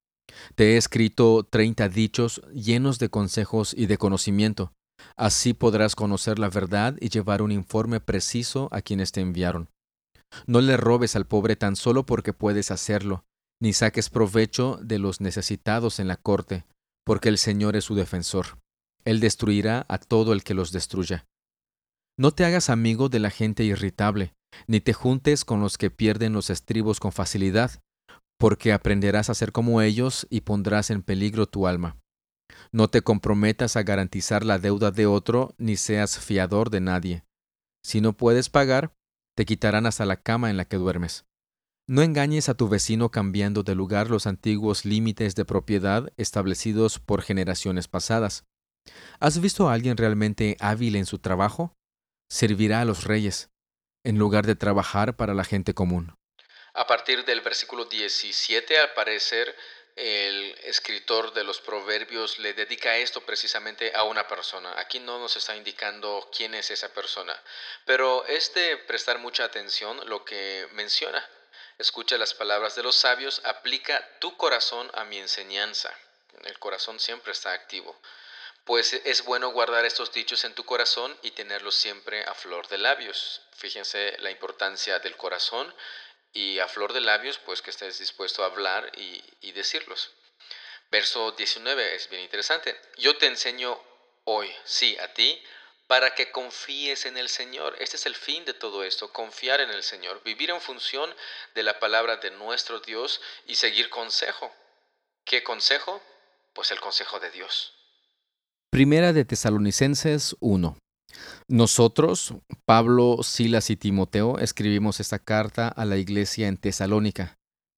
Te 0.54 0.74
he 0.74 0.76
escrito 0.76 1.44
treinta 1.44 1.88
dichos 1.88 2.42
llenos 2.52 2.98
de 2.98 3.08
consejos 3.08 3.74
y 3.76 3.86
de 3.86 3.98
conocimiento, 3.98 4.72
Así 5.16 5.54
podrás 5.54 5.94
conocer 5.94 6.38
la 6.38 6.48
verdad 6.48 6.96
y 7.00 7.08
llevar 7.08 7.42
un 7.42 7.52
informe 7.52 8.00
preciso 8.00 8.68
a 8.72 8.82
quienes 8.82 9.12
te 9.12 9.20
enviaron. 9.20 9.68
No 10.46 10.60
le 10.60 10.76
robes 10.76 11.16
al 11.16 11.26
pobre 11.26 11.56
tan 11.56 11.76
solo 11.76 12.06
porque 12.06 12.32
puedes 12.32 12.70
hacerlo, 12.70 13.24
ni 13.60 13.72
saques 13.72 14.08
provecho 14.08 14.78
de 14.82 14.98
los 14.98 15.20
necesitados 15.20 15.98
en 15.98 16.08
la 16.08 16.16
corte, 16.16 16.64
porque 17.04 17.28
el 17.28 17.38
Señor 17.38 17.76
es 17.76 17.84
su 17.84 17.94
defensor. 17.94 18.58
Él 19.04 19.20
destruirá 19.20 19.84
a 19.88 19.98
todo 19.98 20.32
el 20.32 20.42
que 20.42 20.54
los 20.54 20.72
destruya. 20.72 21.26
No 22.18 22.32
te 22.32 22.44
hagas 22.44 22.70
amigo 22.70 23.08
de 23.08 23.18
la 23.18 23.30
gente 23.30 23.64
irritable, 23.64 24.32
ni 24.66 24.80
te 24.80 24.92
juntes 24.92 25.44
con 25.44 25.60
los 25.60 25.76
que 25.76 25.90
pierden 25.90 26.32
los 26.32 26.50
estribos 26.50 27.00
con 27.00 27.12
facilidad, 27.12 27.80
porque 28.42 28.72
aprenderás 28.72 29.30
a 29.30 29.34
ser 29.34 29.52
como 29.52 29.82
ellos 29.82 30.26
y 30.28 30.40
pondrás 30.40 30.90
en 30.90 31.04
peligro 31.04 31.46
tu 31.46 31.68
alma. 31.68 32.00
No 32.72 32.88
te 32.88 33.00
comprometas 33.02 33.76
a 33.76 33.84
garantizar 33.84 34.44
la 34.44 34.58
deuda 34.58 34.90
de 34.90 35.06
otro, 35.06 35.54
ni 35.58 35.76
seas 35.76 36.18
fiador 36.18 36.68
de 36.70 36.80
nadie. 36.80 37.24
Si 37.84 38.00
no 38.00 38.14
puedes 38.14 38.50
pagar, 38.50 38.96
te 39.36 39.44
quitarán 39.44 39.86
hasta 39.86 40.06
la 40.06 40.16
cama 40.16 40.50
en 40.50 40.56
la 40.56 40.64
que 40.64 40.76
duermes. 40.76 41.24
No 41.88 42.02
engañes 42.02 42.48
a 42.48 42.54
tu 42.54 42.68
vecino 42.68 43.12
cambiando 43.12 43.62
de 43.62 43.76
lugar 43.76 44.10
los 44.10 44.26
antiguos 44.26 44.84
límites 44.84 45.36
de 45.36 45.44
propiedad 45.44 46.12
establecidos 46.16 46.98
por 46.98 47.22
generaciones 47.22 47.86
pasadas. 47.86 48.42
¿Has 49.20 49.40
visto 49.40 49.68
a 49.68 49.72
alguien 49.72 49.96
realmente 49.96 50.56
hábil 50.58 50.96
en 50.96 51.06
su 51.06 51.20
trabajo? 51.20 51.74
Servirá 52.28 52.80
a 52.80 52.84
los 52.84 53.04
reyes, 53.04 53.50
en 54.04 54.18
lugar 54.18 54.46
de 54.46 54.56
trabajar 54.56 55.14
para 55.14 55.32
la 55.32 55.44
gente 55.44 55.74
común. 55.74 56.16
A 56.74 56.86
partir 56.86 57.24
del 57.24 57.42
versículo 57.42 57.84
17, 57.84 58.78
al 58.78 58.94
parecer, 58.94 59.54
el 59.94 60.58
escritor 60.62 61.34
de 61.34 61.44
los 61.44 61.60
proverbios 61.60 62.38
le 62.38 62.54
dedica 62.54 62.96
esto 62.96 63.20
precisamente 63.26 63.92
a 63.94 64.04
una 64.04 64.26
persona. 64.26 64.72
Aquí 64.78 64.98
no 64.98 65.18
nos 65.18 65.36
está 65.36 65.54
indicando 65.54 66.30
quién 66.34 66.54
es 66.54 66.70
esa 66.70 66.88
persona, 66.94 67.38
pero 67.84 68.24
es 68.24 68.54
de 68.54 68.78
prestar 68.78 69.18
mucha 69.18 69.44
atención 69.44 70.00
lo 70.08 70.24
que 70.24 70.66
menciona. 70.72 71.28
Escucha 71.76 72.16
las 72.16 72.32
palabras 72.32 72.74
de 72.74 72.82
los 72.82 72.96
sabios, 72.96 73.42
aplica 73.44 74.18
tu 74.18 74.36
corazón 74.38 74.90
a 74.94 75.04
mi 75.04 75.18
enseñanza. 75.18 75.92
El 76.44 76.58
corazón 76.58 76.98
siempre 76.98 77.32
está 77.32 77.52
activo. 77.52 78.00
Pues 78.64 78.92
es 78.92 79.24
bueno 79.24 79.50
guardar 79.50 79.84
estos 79.84 80.12
dichos 80.12 80.44
en 80.44 80.54
tu 80.54 80.64
corazón 80.64 81.18
y 81.22 81.32
tenerlos 81.32 81.74
siempre 81.74 82.24
a 82.24 82.32
flor 82.32 82.68
de 82.68 82.78
labios. 82.78 83.42
Fíjense 83.56 84.16
la 84.20 84.30
importancia 84.30 85.00
del 85.00 85.16
corazón 85.16 85.74
y 86.32 86.58
a 86.58 86.68
flor 86.68 86.92
de 86.92 87.00
labios, 87.00 87.38
pues 87.38 87.62
que 87.62 87.70
estés 87.70 87.98
dispuesto 87.98 88.42
a 88.42 88.46
hablar 88.46 88.90
y, 88.96 89.52
decirlos. 89.52 90.10
Verso 90.90 91.32
19 91.32 91.94
es 91.94 92.08
bien 92.08 92.22
interesante. 92.22 92.78
Yo 92.96 93.16
te 93.16 93.26
enseño 93.26 93.78
hoy, 94.24 94.50
sí, 94.64 94.96
a 94.98 95.12
ti, 95.12 95.42
para 95.86 96.14
que 96.14 96.30
confíes 96.30 97.06
en 97.06 97.16
el 97.18 97.28
Señor. 97.28 97.76
Este 97.78 97.96
es 97.96 98.06
el 98.06 98.14
fin 98.14 98.44
de 98.44 98.54
todo 98.54 98.82
esto, 98.82 99.12
confiar 99.12 99.60
en 99.60 99.70
el 99.70 99.82
Señor, 99.82 100.22
vivir 100.22 100.50
en 100.50 100.60
función 100.60 101.14
de 101.54 101.62
la 101.62 101.78
palabra 101.78 102.16
de 102.16 102.30
nuestro 102.30 102.80
Dios 102.80 103.20
y 103.46 103.56
seguir 103.56 103.90
consejo. 103.90 104.54
¿Qué 105.24 105.42
consejo? 105.42 106.02
Pues 106.54 106.70
el 106.70 106.80
consejo 106.80 107.20
de 107.20 107.30
Dios. 107.30 107.74
Primera 108.70 109.12
de 109.12 109.24
Tesalonicenses 109.24 110.34
1. 110.40 110.81
Nosotros, 111.52 112.34
Pablo, 112.64 113.18
Silas 113.22 113.68
y 113.68 113.76
Timoteo, 113.76 114.38
escribimos 114.38 115.00
esta 115.00 115.18
carta 115.18 115.68
a 115.68 115.84
la 115.84 115.98
iglesia 115.98 116.48
en 116.48 116.56
Tesalónica, 116.56 117.36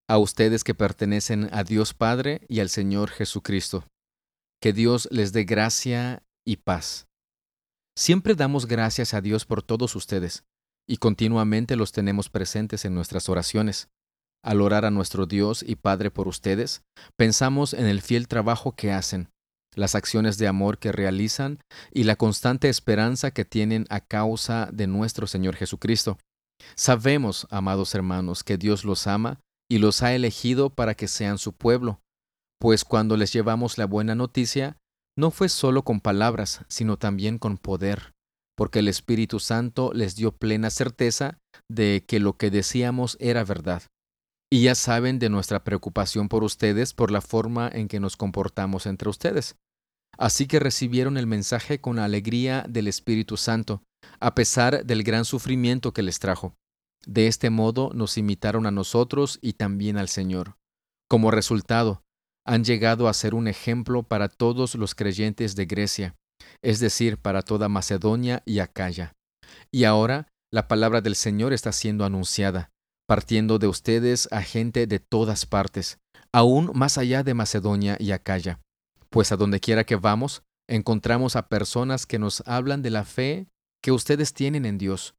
a 0.09 0.19
ustedes 0.19 0.63
que 0.63 0.77
pertenecen 0.77 1.49
a 1.51 1.65
Dios 1.65 1.93
Padre 1.93 2.47
y 2.49 2.61
al 2.61 2.69
Señor 2.69 3.11
Jesucristo. 3.11 3.85
Que 4.63 4.73
Dios 4.73 5.09
les 5.11 5.33
dé 5.33 5.43
gracia 5.43 6.23
y 6.47 6.59
paz. 6.59 7.09
Siempre 7.99 8.37
damos 8.37 8.67
gracias 8.67 9.13
a 9.13 9.21
Dios 9.21 9.45
por 9.45 9.61
todos 9.65 9.97
ustedes, 9.97 10.45
y 10.89 10.99
continuamente 10.99 11.75
los 11.75 11.91
tenemos 11.91 12.31
presentes 12.31 12.85
en 12.85 12.95
nuestras 12.95 13.29
oraciones. 13.29 13.89
Al 14.45 14.61
orar 14.61 14.85
a 14.85 14.93
nuestro 14.93 15.27
Dios 15.27 15.65
y 15.67 15.75
Padre 15.75 16.13
por 16.13 16.29
ustedes, 16.29 16.85
pensamos 17.17 17.75
en 17.75 17.87
el 17.87 18.03
fiel 18.03 18.29
trabajo 18.29 18.77
que 18.77 18.93
hacen, 18.93 19.31
las 19.77 19.95
acciones 19.95 20.39
de 20.39 20.49
amor 20.49 20.79
que 20.79 20.93
realizan 20.93 21.59
y 21.93 22.05
la 22.05 22.17
constante 22.17 22.69
esperanza 22.69 23.31
que 23.31 23.45
tienen 23.45 23.87
a 23.91 24.01
causa 24.01 24.69
de 24.73 24.87
nuestro 24.87 25.27
Señor 25.27 25.57
Jesucristo. 25.57 26.19
Sabemos, 26.77 27.47
amados 27.51 27.95
hermanos, 27.95 28.45
que 28.45 28.57
Dios 28.57 28.85
los 28.85 29.07
ama 29.07 29.41
y 29.71 29.79
los 29.79 30.03
ha 30.03 30.15
elegido 30.15 30.71
para 30.71 30.95
que 30.95 31.09
sean 31.09 31.39
su 31.39 31.53
pueblo, 31.53 32.01
pues 32.61 32.85
cuando 32.85 33.17
les 33.17 33.33
llevamos 33.33 33.79
la 33.79 33.87
buena 33.87 34.15
noticia, 34.15 34.77
no 35.17 35.31
fue 35.31 35.49
solo 35.49 35.83
con 35.83 36.01
palabras, 36.01 36.65
sino 36.69 36.97
también 36.97 37.39
con 37.39 37.59
poder, 37.59 38.15
porque 38.57 38.81
el 38.81 38.89
Espíritu 38.89 39.39
Santo 39.39 39.93
les 39.93 40.17
dio 40.17 40.33
plena 40.33 40.71
certeza 40.71 41.39
de 41.71 42.05
que 42.07 42.21
lo 42.21 42.37
que 42.37 42.51
decíamos 42.51 43.17
era 43.21 43.45
verdad. 43.45 43.83
Y 44.51 44.63
ya 44.63 44.75
saben 44.75 45.19
de 45.19 45.31
nuestra 45.31 45.65
preocupación 45.65 46.29
por 46.29 46.45
ustedes 46.45 46.95
por 46.95 47.11
la 47.11 47.21
forma 47.21 47.69
en 47.73 47.89
que 47.89 48.01
nos 48.01 48.17
comportamos 48.17 48.87
entre 48.87 49.09
ustedes. 49.09 49.57
Así 50.17 50.47
que 50.47 50.61
recibieron 50.61 51.17
el 51.17 51.27
mensaje 51.27 51.81
con 51.81 51.99
alegría 51.99 52.65
del 52.69 52.87
Espíritu 52.87 53.37
Santo, 53.37 53.83
a 54.21 54.35
pesar 54.35 54.85
del 54.85 55.03
gran 55.03 55.25
sufrimiento 55.25 55.93
que 55.93 56.03
les 56.03 56.19
trajo. 56.19 56.55
De 57.07 57.27
este 57.27 57.51
modo 57.51 57.91
nos 57.95 58.17
imitaron 58.17 58.67
a 58.67 58.71
nosotros 58.71 59.39
y 59.43 59.55
también 59.55 59.99
al 59.99 60.09
Señor. 60.09 60.57
Como 61.09 61.31
resultado, 61.31 62.03
han 62.47 62.65
llegado 62.65 63.09
a 63.09 63.15
ser 63.15 63.35
un 63.35 63.49
ejemplo 63.49 64.03
para 64.03 64.29
todos 64.29 64.75
los 64.75 64.95
creyentes 64.95 65.57
de 65.57 65.67
Grecia, 65.67 66.17
es 66.63 66.81
decir, 66.81 67.19
para 67.19 67.43
toda 67.43 67.69
Macedonia 67.69 68.43
y 68.47 68.59
Acaya. 68.61 69.15
Y 69.71 69.85
ahora 69.85 70.29
la 70.53 70.69
palabra 70.69 71.01
del 71.01 71.17
Señor 71.17 71.53
está 71.53 71.73
siendo 71.73 72.05
anunciada, 72.05 72.71
partiendo 73.07 73.59
de 73.59 73.67
ustedes 73.67 74.29
a 74.31 74.43
gente 74.43 74.87
de 74.87 74.99
todas 74.99 75.47
partes, 75.47 75.99
aún 76.33 76.71
más 76.75 76.99
allá 76.99 77.23
de 77.23 77.35
Macedonia 77.35 77.97
y 77.99 78.13
Acaya 78.13 78.61
pues 79.15 79.31
a 79.31 79.37
donde 79.37 79.61
quiera 79.61 79.85
que 79.85 79.95
vamos, 79.95 80.43
encontramos 80.69 81.37
a 81.37 81.47
personas 81.47 82.05
que 82.05 82.19
nos 82.19 82.43
hablan 82.47 82.83
de 82.83 82.91
la 82.91 83.05
fe 83.05 83.47
que 83.81 83.93
ustedes 83.93 84.35
tienen 84.35 84.65
en 84.65 84.77
Dios. 84.77 85.15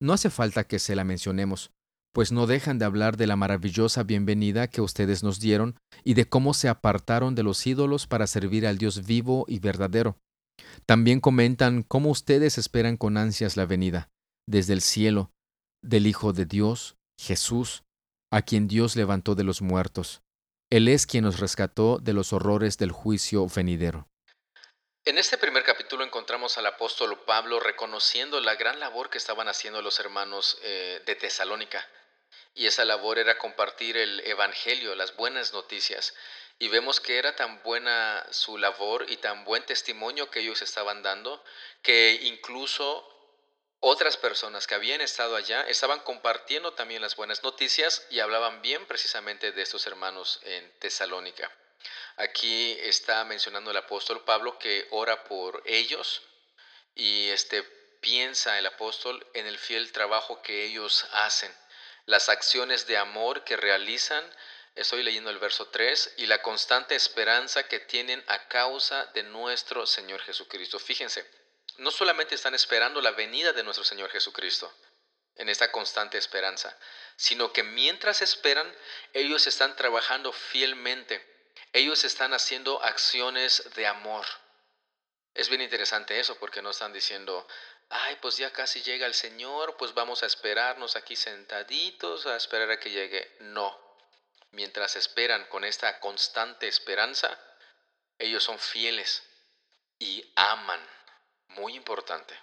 No 0.00 0.14
hace 0.14 0.30
falta 0.30 0.64
que 0.64 0.78
se 0.78 0.96
la 0.96 1.04
mencionemos, 1.04 1.70
pues 2.14 2.32
no 2.32 2.46
dejan 2.46 2.78
de 2.78 2.86
hablar 2.86 3.18
de 3.18 3.26
la 3.26 3.36
maravillosa 3.36 4.04
bienvenida 4.04 4.68
que 4.68 4.80
ustedes 4.80 5.22
nos 5.22 5.38
dieron 5.38 5.76
y 6.02 6.14
de 6.14 6.26
cómo 6.26 6.54
se 6.54 6.70
apartaron 6.70 7.34
de 7.34 7.42
los 7.42 7.66
ídolos 7.66 8.06
para 8.06 8.26
servir 8.26 8.66
al 8.66 8.78
Dios 8.78 9.04
vivo 9.04 9.44
y 9.48 9.58
verdadero. 9.58 10.16
También 10.86 11.20
comentan 11.20 11.82
cómo 11.82 12.08
ustedes 12.08 12.56
esperan 12.56 12.96
con 12.96 13.18
ansias 13.18 13.58
la 13.58 13.66
venida, 13.66 14.08
desde 14.48 14.72
el 14.72 14.80
cielo, 14.80 15.30
del 15.82 16.06
Hijo 16.06 16.32
de 16.32 16.46
Dios, 16.46 16.95
Jesús, 17.18 17.82
a 18.30 18.42
quien 18.42 18.68
Dios 18.68 18.96
levantó 18.96 19.34
de 19.34 19.44
los 19.44 19.62
muertos. 19.62 20.22
Él 20.70 20.88
es 20.88 21.06
quien 21.06 21.24
nos 21.24 21.38
rescató 21.38 21.98
de 21.98 22.12
los 22.12 22.32
horrores 22.32 22.76
del 22.78 22.90
juicio 22.90 23.46
venidero. 23.46 24.08
En 25.04 25.18
este 25.18 25.38
primer 25.38 25.62
capítulo 25.62 26.02
encontramos 26.02 26.58
al 26.58 26.66
apóstol 26.66 27.16
Pablo 27.24 27.60
reconociendo 27.60 28.40
la 28.40 28.56
gran 28.56 28.80
labor 28.80 29.08
que 29.08 29.18
estaban 29.18 29.46
haciendo 29.46 29.80
los 29.80 30.00
hermanos 30.00 30.58
eh, 30.62 31.00
de 31.06 31.14
Tesalónica. 31.14 31.88
Y 32.54 32.66
esa 32.66 32.84
labor 32.84 33.18
era 33.18 33.38
compartir 33.38 33.96
el 33.96 34.18
Evangelio, 34.26 34.96
las 34.96 35.14
buenas 35.14 35.52
noticias. 35.52 36.12
Y 36.58 36.66
vemos 36.68 37.00
que 37.00 37.18
era 37.18 37.36
tan 37.36 37.62
buena 37.62 38.26
su 38.30 38.58
labor 38.58 39.06
y 39.08 39.18
tan 39.18 39.44
buen 39.44 39.64
testimonio 39.64 40.28
que 40.28 40.40
ellos 40.40 40.60
estaban 40.62 41.04
dando, 41.04 41.44
que 41.82 42.18
incluso 42.22 43.08
otras 43.80 44.16
personas 44.16 44.66
que 44.66 44.74
habían 44.74 45.00
estado 45.00 45.36
allá 45.36 45.62
estaban 45.62 46.00
compartiendo 46.00 46.72
también 46.72 47.02
las 47.02 47.16
buenas 47.16 47.42
noticias 47.42 48.06
y 48.10 48.20
hablaban 48.20 48.62
bien 48.62 48.86
precisamente 48.86 49.52
de 49.52 49.62
estos 49.62 49.86
hermanos 49.86 50.40
en 50.42 50.78
Tesalónica. 50.78 51.50
Aquí 52.16 52.76
está 52.80 53.24
mencionando 53.24 53.70
el 53.70 53.76
apóstol 53.76 54.24
Pablo 54.24 54.58
que 54.58 54.86
ora 54.90 55.24
por 55.24 55.62
ellos 55.66 56.22
y 56.94 57.28
este 57.28 57.62
piensa 58.00 58.58
el 58.58 58.66
apóstol 58.66 59.26
en 59.34 59.46
el 59.46 59.58
fiel 59.58 59.92
trabajo 59.92 60.40
que 60.42 60.64
ellos 60.64 61.06
hacen, 61.12 61.52
las 62.06 62.28
acciones 62.28 62.86
de 62.86 62.96
amor 62.96 63.44
que 63.44 63.56
realizan, 63.56 64.24
estoy 64.76 65.02
leyendo 65.02 65.30
el 65.30 65.38
verso 65.38 65.68
3, 65.68 66.14
y 66.18 66.26
la 66.26 66.40
constante 66.40 66.94
esperanza 66.94 67.66
que 67.66 67.80
tienen 67.80 68.22
a 68.28 68.46
causa 68.48 69.06
de 69.06 69.24
nuestro 69.24 69.86
Señor 69.86 70.20
Jesucristo. 70.22 70.78
Fíjense, 70.78 71.28
no 71.78 71.90
solamente 71.90 72.34
están 72.34 72.54
esperando 72.54 73.00
la 73.00 73.12
venida 73.12 73.52
de 73.52 73.62
nuestro 73.62 73.84
Señor 73.84 74.10
Jesucristo, 74.10 74.72
en 75.36 75.48
esta 75.48 75.70
constante 75.70 76.18
esperanza, 76.18 76.76
sino 77.16 77.52
que 77.52 77.62
mientras 77.62 78.22
esperan, 78.22 78.74
ellos 79.12 79.46
están 79.46 79.76
trabajando 79.76 80.32
fielmente, 80.32 81.24
ellos 81.72 82.04
están 82.04 82.32
haciendo 82.32 82.82
acciones 82.82 83.62
de 83.74 83.86
amor. 83.86 84.24
Es 85.34 85.48
bien 85.48 85.60
interesante 85.60 86.18
eso 86.18 86.36
porque 86.38 86.62
no 86.62 86.70
están 86.70 86.92
diciendo, 86.92 87.46
ay, 87.90 88.16
pues 88.22 88.38
ya 88.38 88.50
casi 88.52 88.82
llega 88.82 89.06
el 89.06 89.14
Señor, 89.14 89.76
pues 89.76 89.92
vamos 89.92 90.22
a 90.22 90.26
esperarnos 90.26 90.96
aquí 90.96 91.16
sentaditos 91.16 92.26
a 92.26 92.36
esperar 92.36 92.70
a 92.70 92.80
que 92.80 92.90
llegue. 92.90 93.36
No, 93.40 93.78
mientras 94.52 94.96
esperan 94.96 95.44
con 95.48 95.64
esta 95.64 96.00
constante 96.00 96.66
esperanza, 96.66 97.38
ellos 98.18 98.42
son 98.42 98.58
fieles 98.58 99.22
y 99.98 100.32
aman 100.36 100.95
muy 101.58 101.76
importante. 101.76 102.34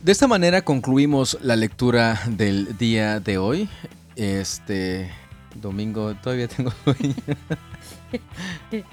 De 0.00 0.12
esta 0.12 0.26
manera 0.28 0.62
concluimos 0.62 1.38
la 1.42 1.56
lectura 1.56 2.20
del 2.28 2.76
día 2.78 3.18
de 3.18 3.38
hoy. 3.38 3.68
Este 4.14 5.10
domingo 5.54 6.14
todavía 6.14 6.48
tengo 6.48 6.70
sueño. 6.84 7.14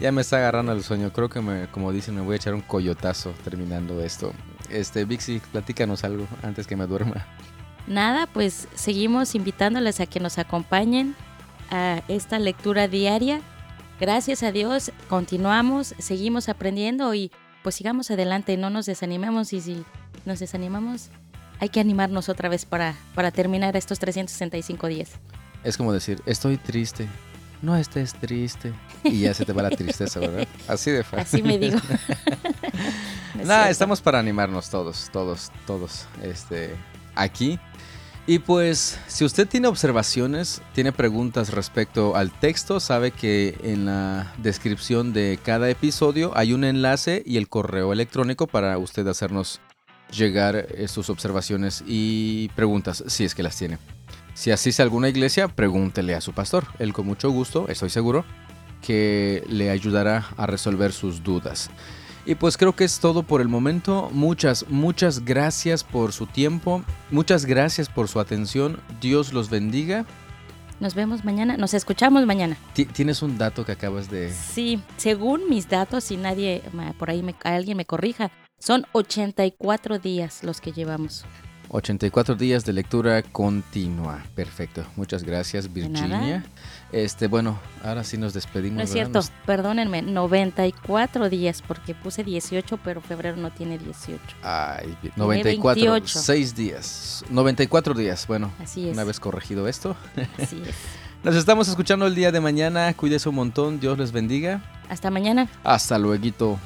ya 0.00 0.12
me 0.12 0.22
está 0.22 0.38
agarrando 0.38 0.72
el 0.72 0.82
sueño. 0.82 1.12
Creo 1.12 1.28
que 1.28 1.40
me, 1.40 1.68
como 1.68 1.92
dicen, 1.92 2.14
me 2.14 2.22
voy 2.22 2.34
a 2.34 2.36
echar 2.36 2.54
un 2.54 2.62
coyotazo 2.62 3.32
terminando 3.44 4.02
esto. 4.02 4.32
Este, 4.70 5.04
Vixi, 5.04 5.40
platícanos 5.52 6.04
algo 6.04 6.26
antes 6.42 6.66
que 6.66 6.76
me 6.76 6.86
duerma. 6.86 7.26
Nada, 7.86 8.26
pues 8.26 8.66
seguimos 8.74 9.34
invitándoles 9.34 10.00
a 10.00 10.06
que 10.06 10.18
nos 10.18 10.38
acompañen 10.38 11.14
a 11.70 12.02
esta 12.08 12.38
lectura 12.38 12.88
diaria. 12.88 13.42
Gracias 14.00 14.42
a 14.42 14.52
Dios, 14.52 14.92
continuamos, 15.08 15.94
seguimos 15.98 16.48
aprendiendo 16.48 17.14
y 17.14 17.30
pues 17.62 17.76
sigamos 17.76 18.10
adelante, 18.10 18.56
no 18.56 18.70
nos 18.70 18.86
desanimemos 18.86 19.52
y 19.52 19.60
si 19.60 19.84
nos 20.24 20.40
desanimamos, 20.40 21.10
hay 21.60 21.68
que 21.68 21.80
animarnos 21.80 22.28
otra 22.28 22.48
vez 22.48 22.66
para, 22.66 22.94
para 23.14 23.30
terminar 23.30 23.76
estos 23.76 23.98
365 23.98 24.88
días. 24.88 25.12
Es 25.62 25.76
como 25.76 25.92
decir, 25.92 26.20
estoy 26.26 26.56
triste, 26.56 27.08
no 27.62 27.76
estés 27.76 28.12
triste. 28.14 28.74
Y 29.04 29.20
ya 29.20 29.34
se 29.34 29.44
te 29.46 29.52
va 29.52 29.62
la 29.62 29.70
tristeza, 29.70 30.20
¿verdad? 30.20 30.46
Así 30.68 30.90
de 30.90 31.02
fácil. 31.02 31.40
Así 31.40 31.42
me 31.42 31.58
digo. 31.58 31.78
Nada, 33.44 33.70
estamos 33.70 34.00
para 34.02 34.18
animarnos 34.18 34.68
todos, 34.68 35.08
todos, 35.12 35.50
todos, 35.66 36.06
este, 36.22 36.74
aquí. 37.14 37.58
Y 38.26 38.38
pues, 38.38 38.98
si 39.06 39.24
usted 39.24 39.46
tiene 39.46 39.68
observaciones, 39.68 40.62
tiene 40.72 40.92
preguntas 40.92 41.50
respecto 41.50 42.16
al 42.16 42.32
texto, 42.32 42.80
sabe 42.80 43.10
que 43.10 43.58
en 43.62 43.84
la 43.84 44.32
descripción 44.38 45.12
de 45.12 45.38
cada 45.42 45.68
episodio 45.68 46.32
hay 46.34 46.54
un 46.54 46.64
enlace 46.64 47.22
y 47.26 47.36
el 47.36 47.50
correo 47.50 47.92
electrónico 47.92 48.46
para 48.46 48.78
usted 48.78 49.06
hacernos 49.08 49.60
llegar 50.10 50.56
eh, 50.56 50.88
sus 50.88 51.10
observaciones 51.10 51.84
y 51.86 52.48
preguntas, 52.56 53.04
si 53.08 53.24
es 53.24 53.34
que 53.34 53.42
las 53.42 53.56
tiene. 53.56 53.78
Si 54.32 54.50
asiste 54.50 54.80
a 54.80 54.84
alguna 54.84 55.10
iglesia, 55.10 55.48
pregúntele 55.48 56.14
a 56.14 56.22
su 56.22 56.32
pastor. 56.32 56.64
Él 56.78 56.94
con 56.94 57.06
mucho 57.06 57.28
gusto, 57.30 57.68
estoy 57.68 57.90
seguro, 57.90 58.24
que 58.80 59.44
le 59.48 59.68
ayudará 59.68 60.28
a 60.38 60.46
resolver 60.46 60.92
sus 60.92 61.22
dudas. 61.22 61.70
Y 62.26 62.36
pues 62.36 62.56
creo 62.56 62.74
que 62.74 62.84
es 62.84 63.00
todo 63.00 63.22
por 63.22 63.40
el 63.40 63.48
momento. 63.48 64.08
Muchas, 64.12 64.66
muchas 64.68 65.24
gracias 65.24 65.84
por 65.84 66.12
su 66.12 66.26
tiempo. 66.26 66.82
Muchas 67.10 67.44
gracias 67.44 67.88
por 67.88 68.08
su 68.08 68.18
atención. 68.18 68.80
Dios 69.00 69.32
los 69.32 69.50
bendiga. 69.50 70.06
Nos 70.80 70.94
vemos 70.94 71.24
mañana, 71.24 71.56
nos 71.56 71.72
escuchamos 71.74 72.26
mañana. 72.26 72.56
¿Tienes 72.74 73.22
un 73.22 73.38
dato 73.38 73.64
que 73.64 73.72
acabas 73.72 74.10
de...? 74.10 74.32
Sí, 74.32 74.82
según 74.96 75.48
mis 75.48 75.68
datos, 75.68 76.04
si 76.04 76.16
nadie 76.16 76.62
por 76.98 77.10
ahí 77.10 77.22
me, 77.22 77.34
alguien 77.44 77.76
me 77.76 77.84
corrija, 77.84 78.30
son 78.58 78.84
84 78.92 79.98
días 79.98 80.42
los 80.42 80.60
que 80.60 80.72
llevamos. 80.72 81.24
84 81.74 82.36
días 82.36 82.64
de 82.64 82.72
lectura 82.72 83.20
continua. 83.22 84.22
Perfecto. 84.36 84.84
Muchas 84.94 85.24
gracias, 85.24 85.72
Virginia. 85.72 86.44
Este, 86.92 87.26
bueno, 87.26 87.58
ahora 87.82 88.04
sí 88.04 88.16
nos 88.16 88.32
despedimos. 88.32 88.76
No 88.76 88.82
es 88.84 88.92
cierto, 88.92 89.20
perdónenme, 89.44 90.00
94 90.00 91.28
días 91.28 91.62
porque 91.66 91.92
puse 91.92 92.22
18, 92.22 92.78
pero 92.84 93.00
febrero 93.00 93.36
no 93.36 93.50
tiene 93.50 93.76
18. 93.78 94.20
Ay, 94.44 94.96
94, 95.16 96.06
6 96.06 96.54
días. 96.54 97.24
94 97.28 97.94
días. 97.94 98.24
Bueno, 98.28 98.52
Así 98.62 98.86
es. 98.86 98.92
una 98.92 99.02
vez 99.02 99.18
corregido 99.18 99.66
esto. 99.66 99.96
Así 100.40 100.62
es. 100.64 100.76
Nos 101.24 101.34
estamos 101.34 101.66
escuchando 101.66 102.06
el 102.06 102.14
día 102.14 102.30
de 102.30 102.40
mañana. 102.40 102.94
Cuídese 102.94 103.28
un 103.28 103.34
montón. 103.34 103.80
Dios 103.80 103.98
les 103.98 104.12
bendiga. 104.12 104.62
Hasta 104.88 105.10
mañana. 105.10 105.48
Hasta 105.64 105.98
luego. 105.98 106.60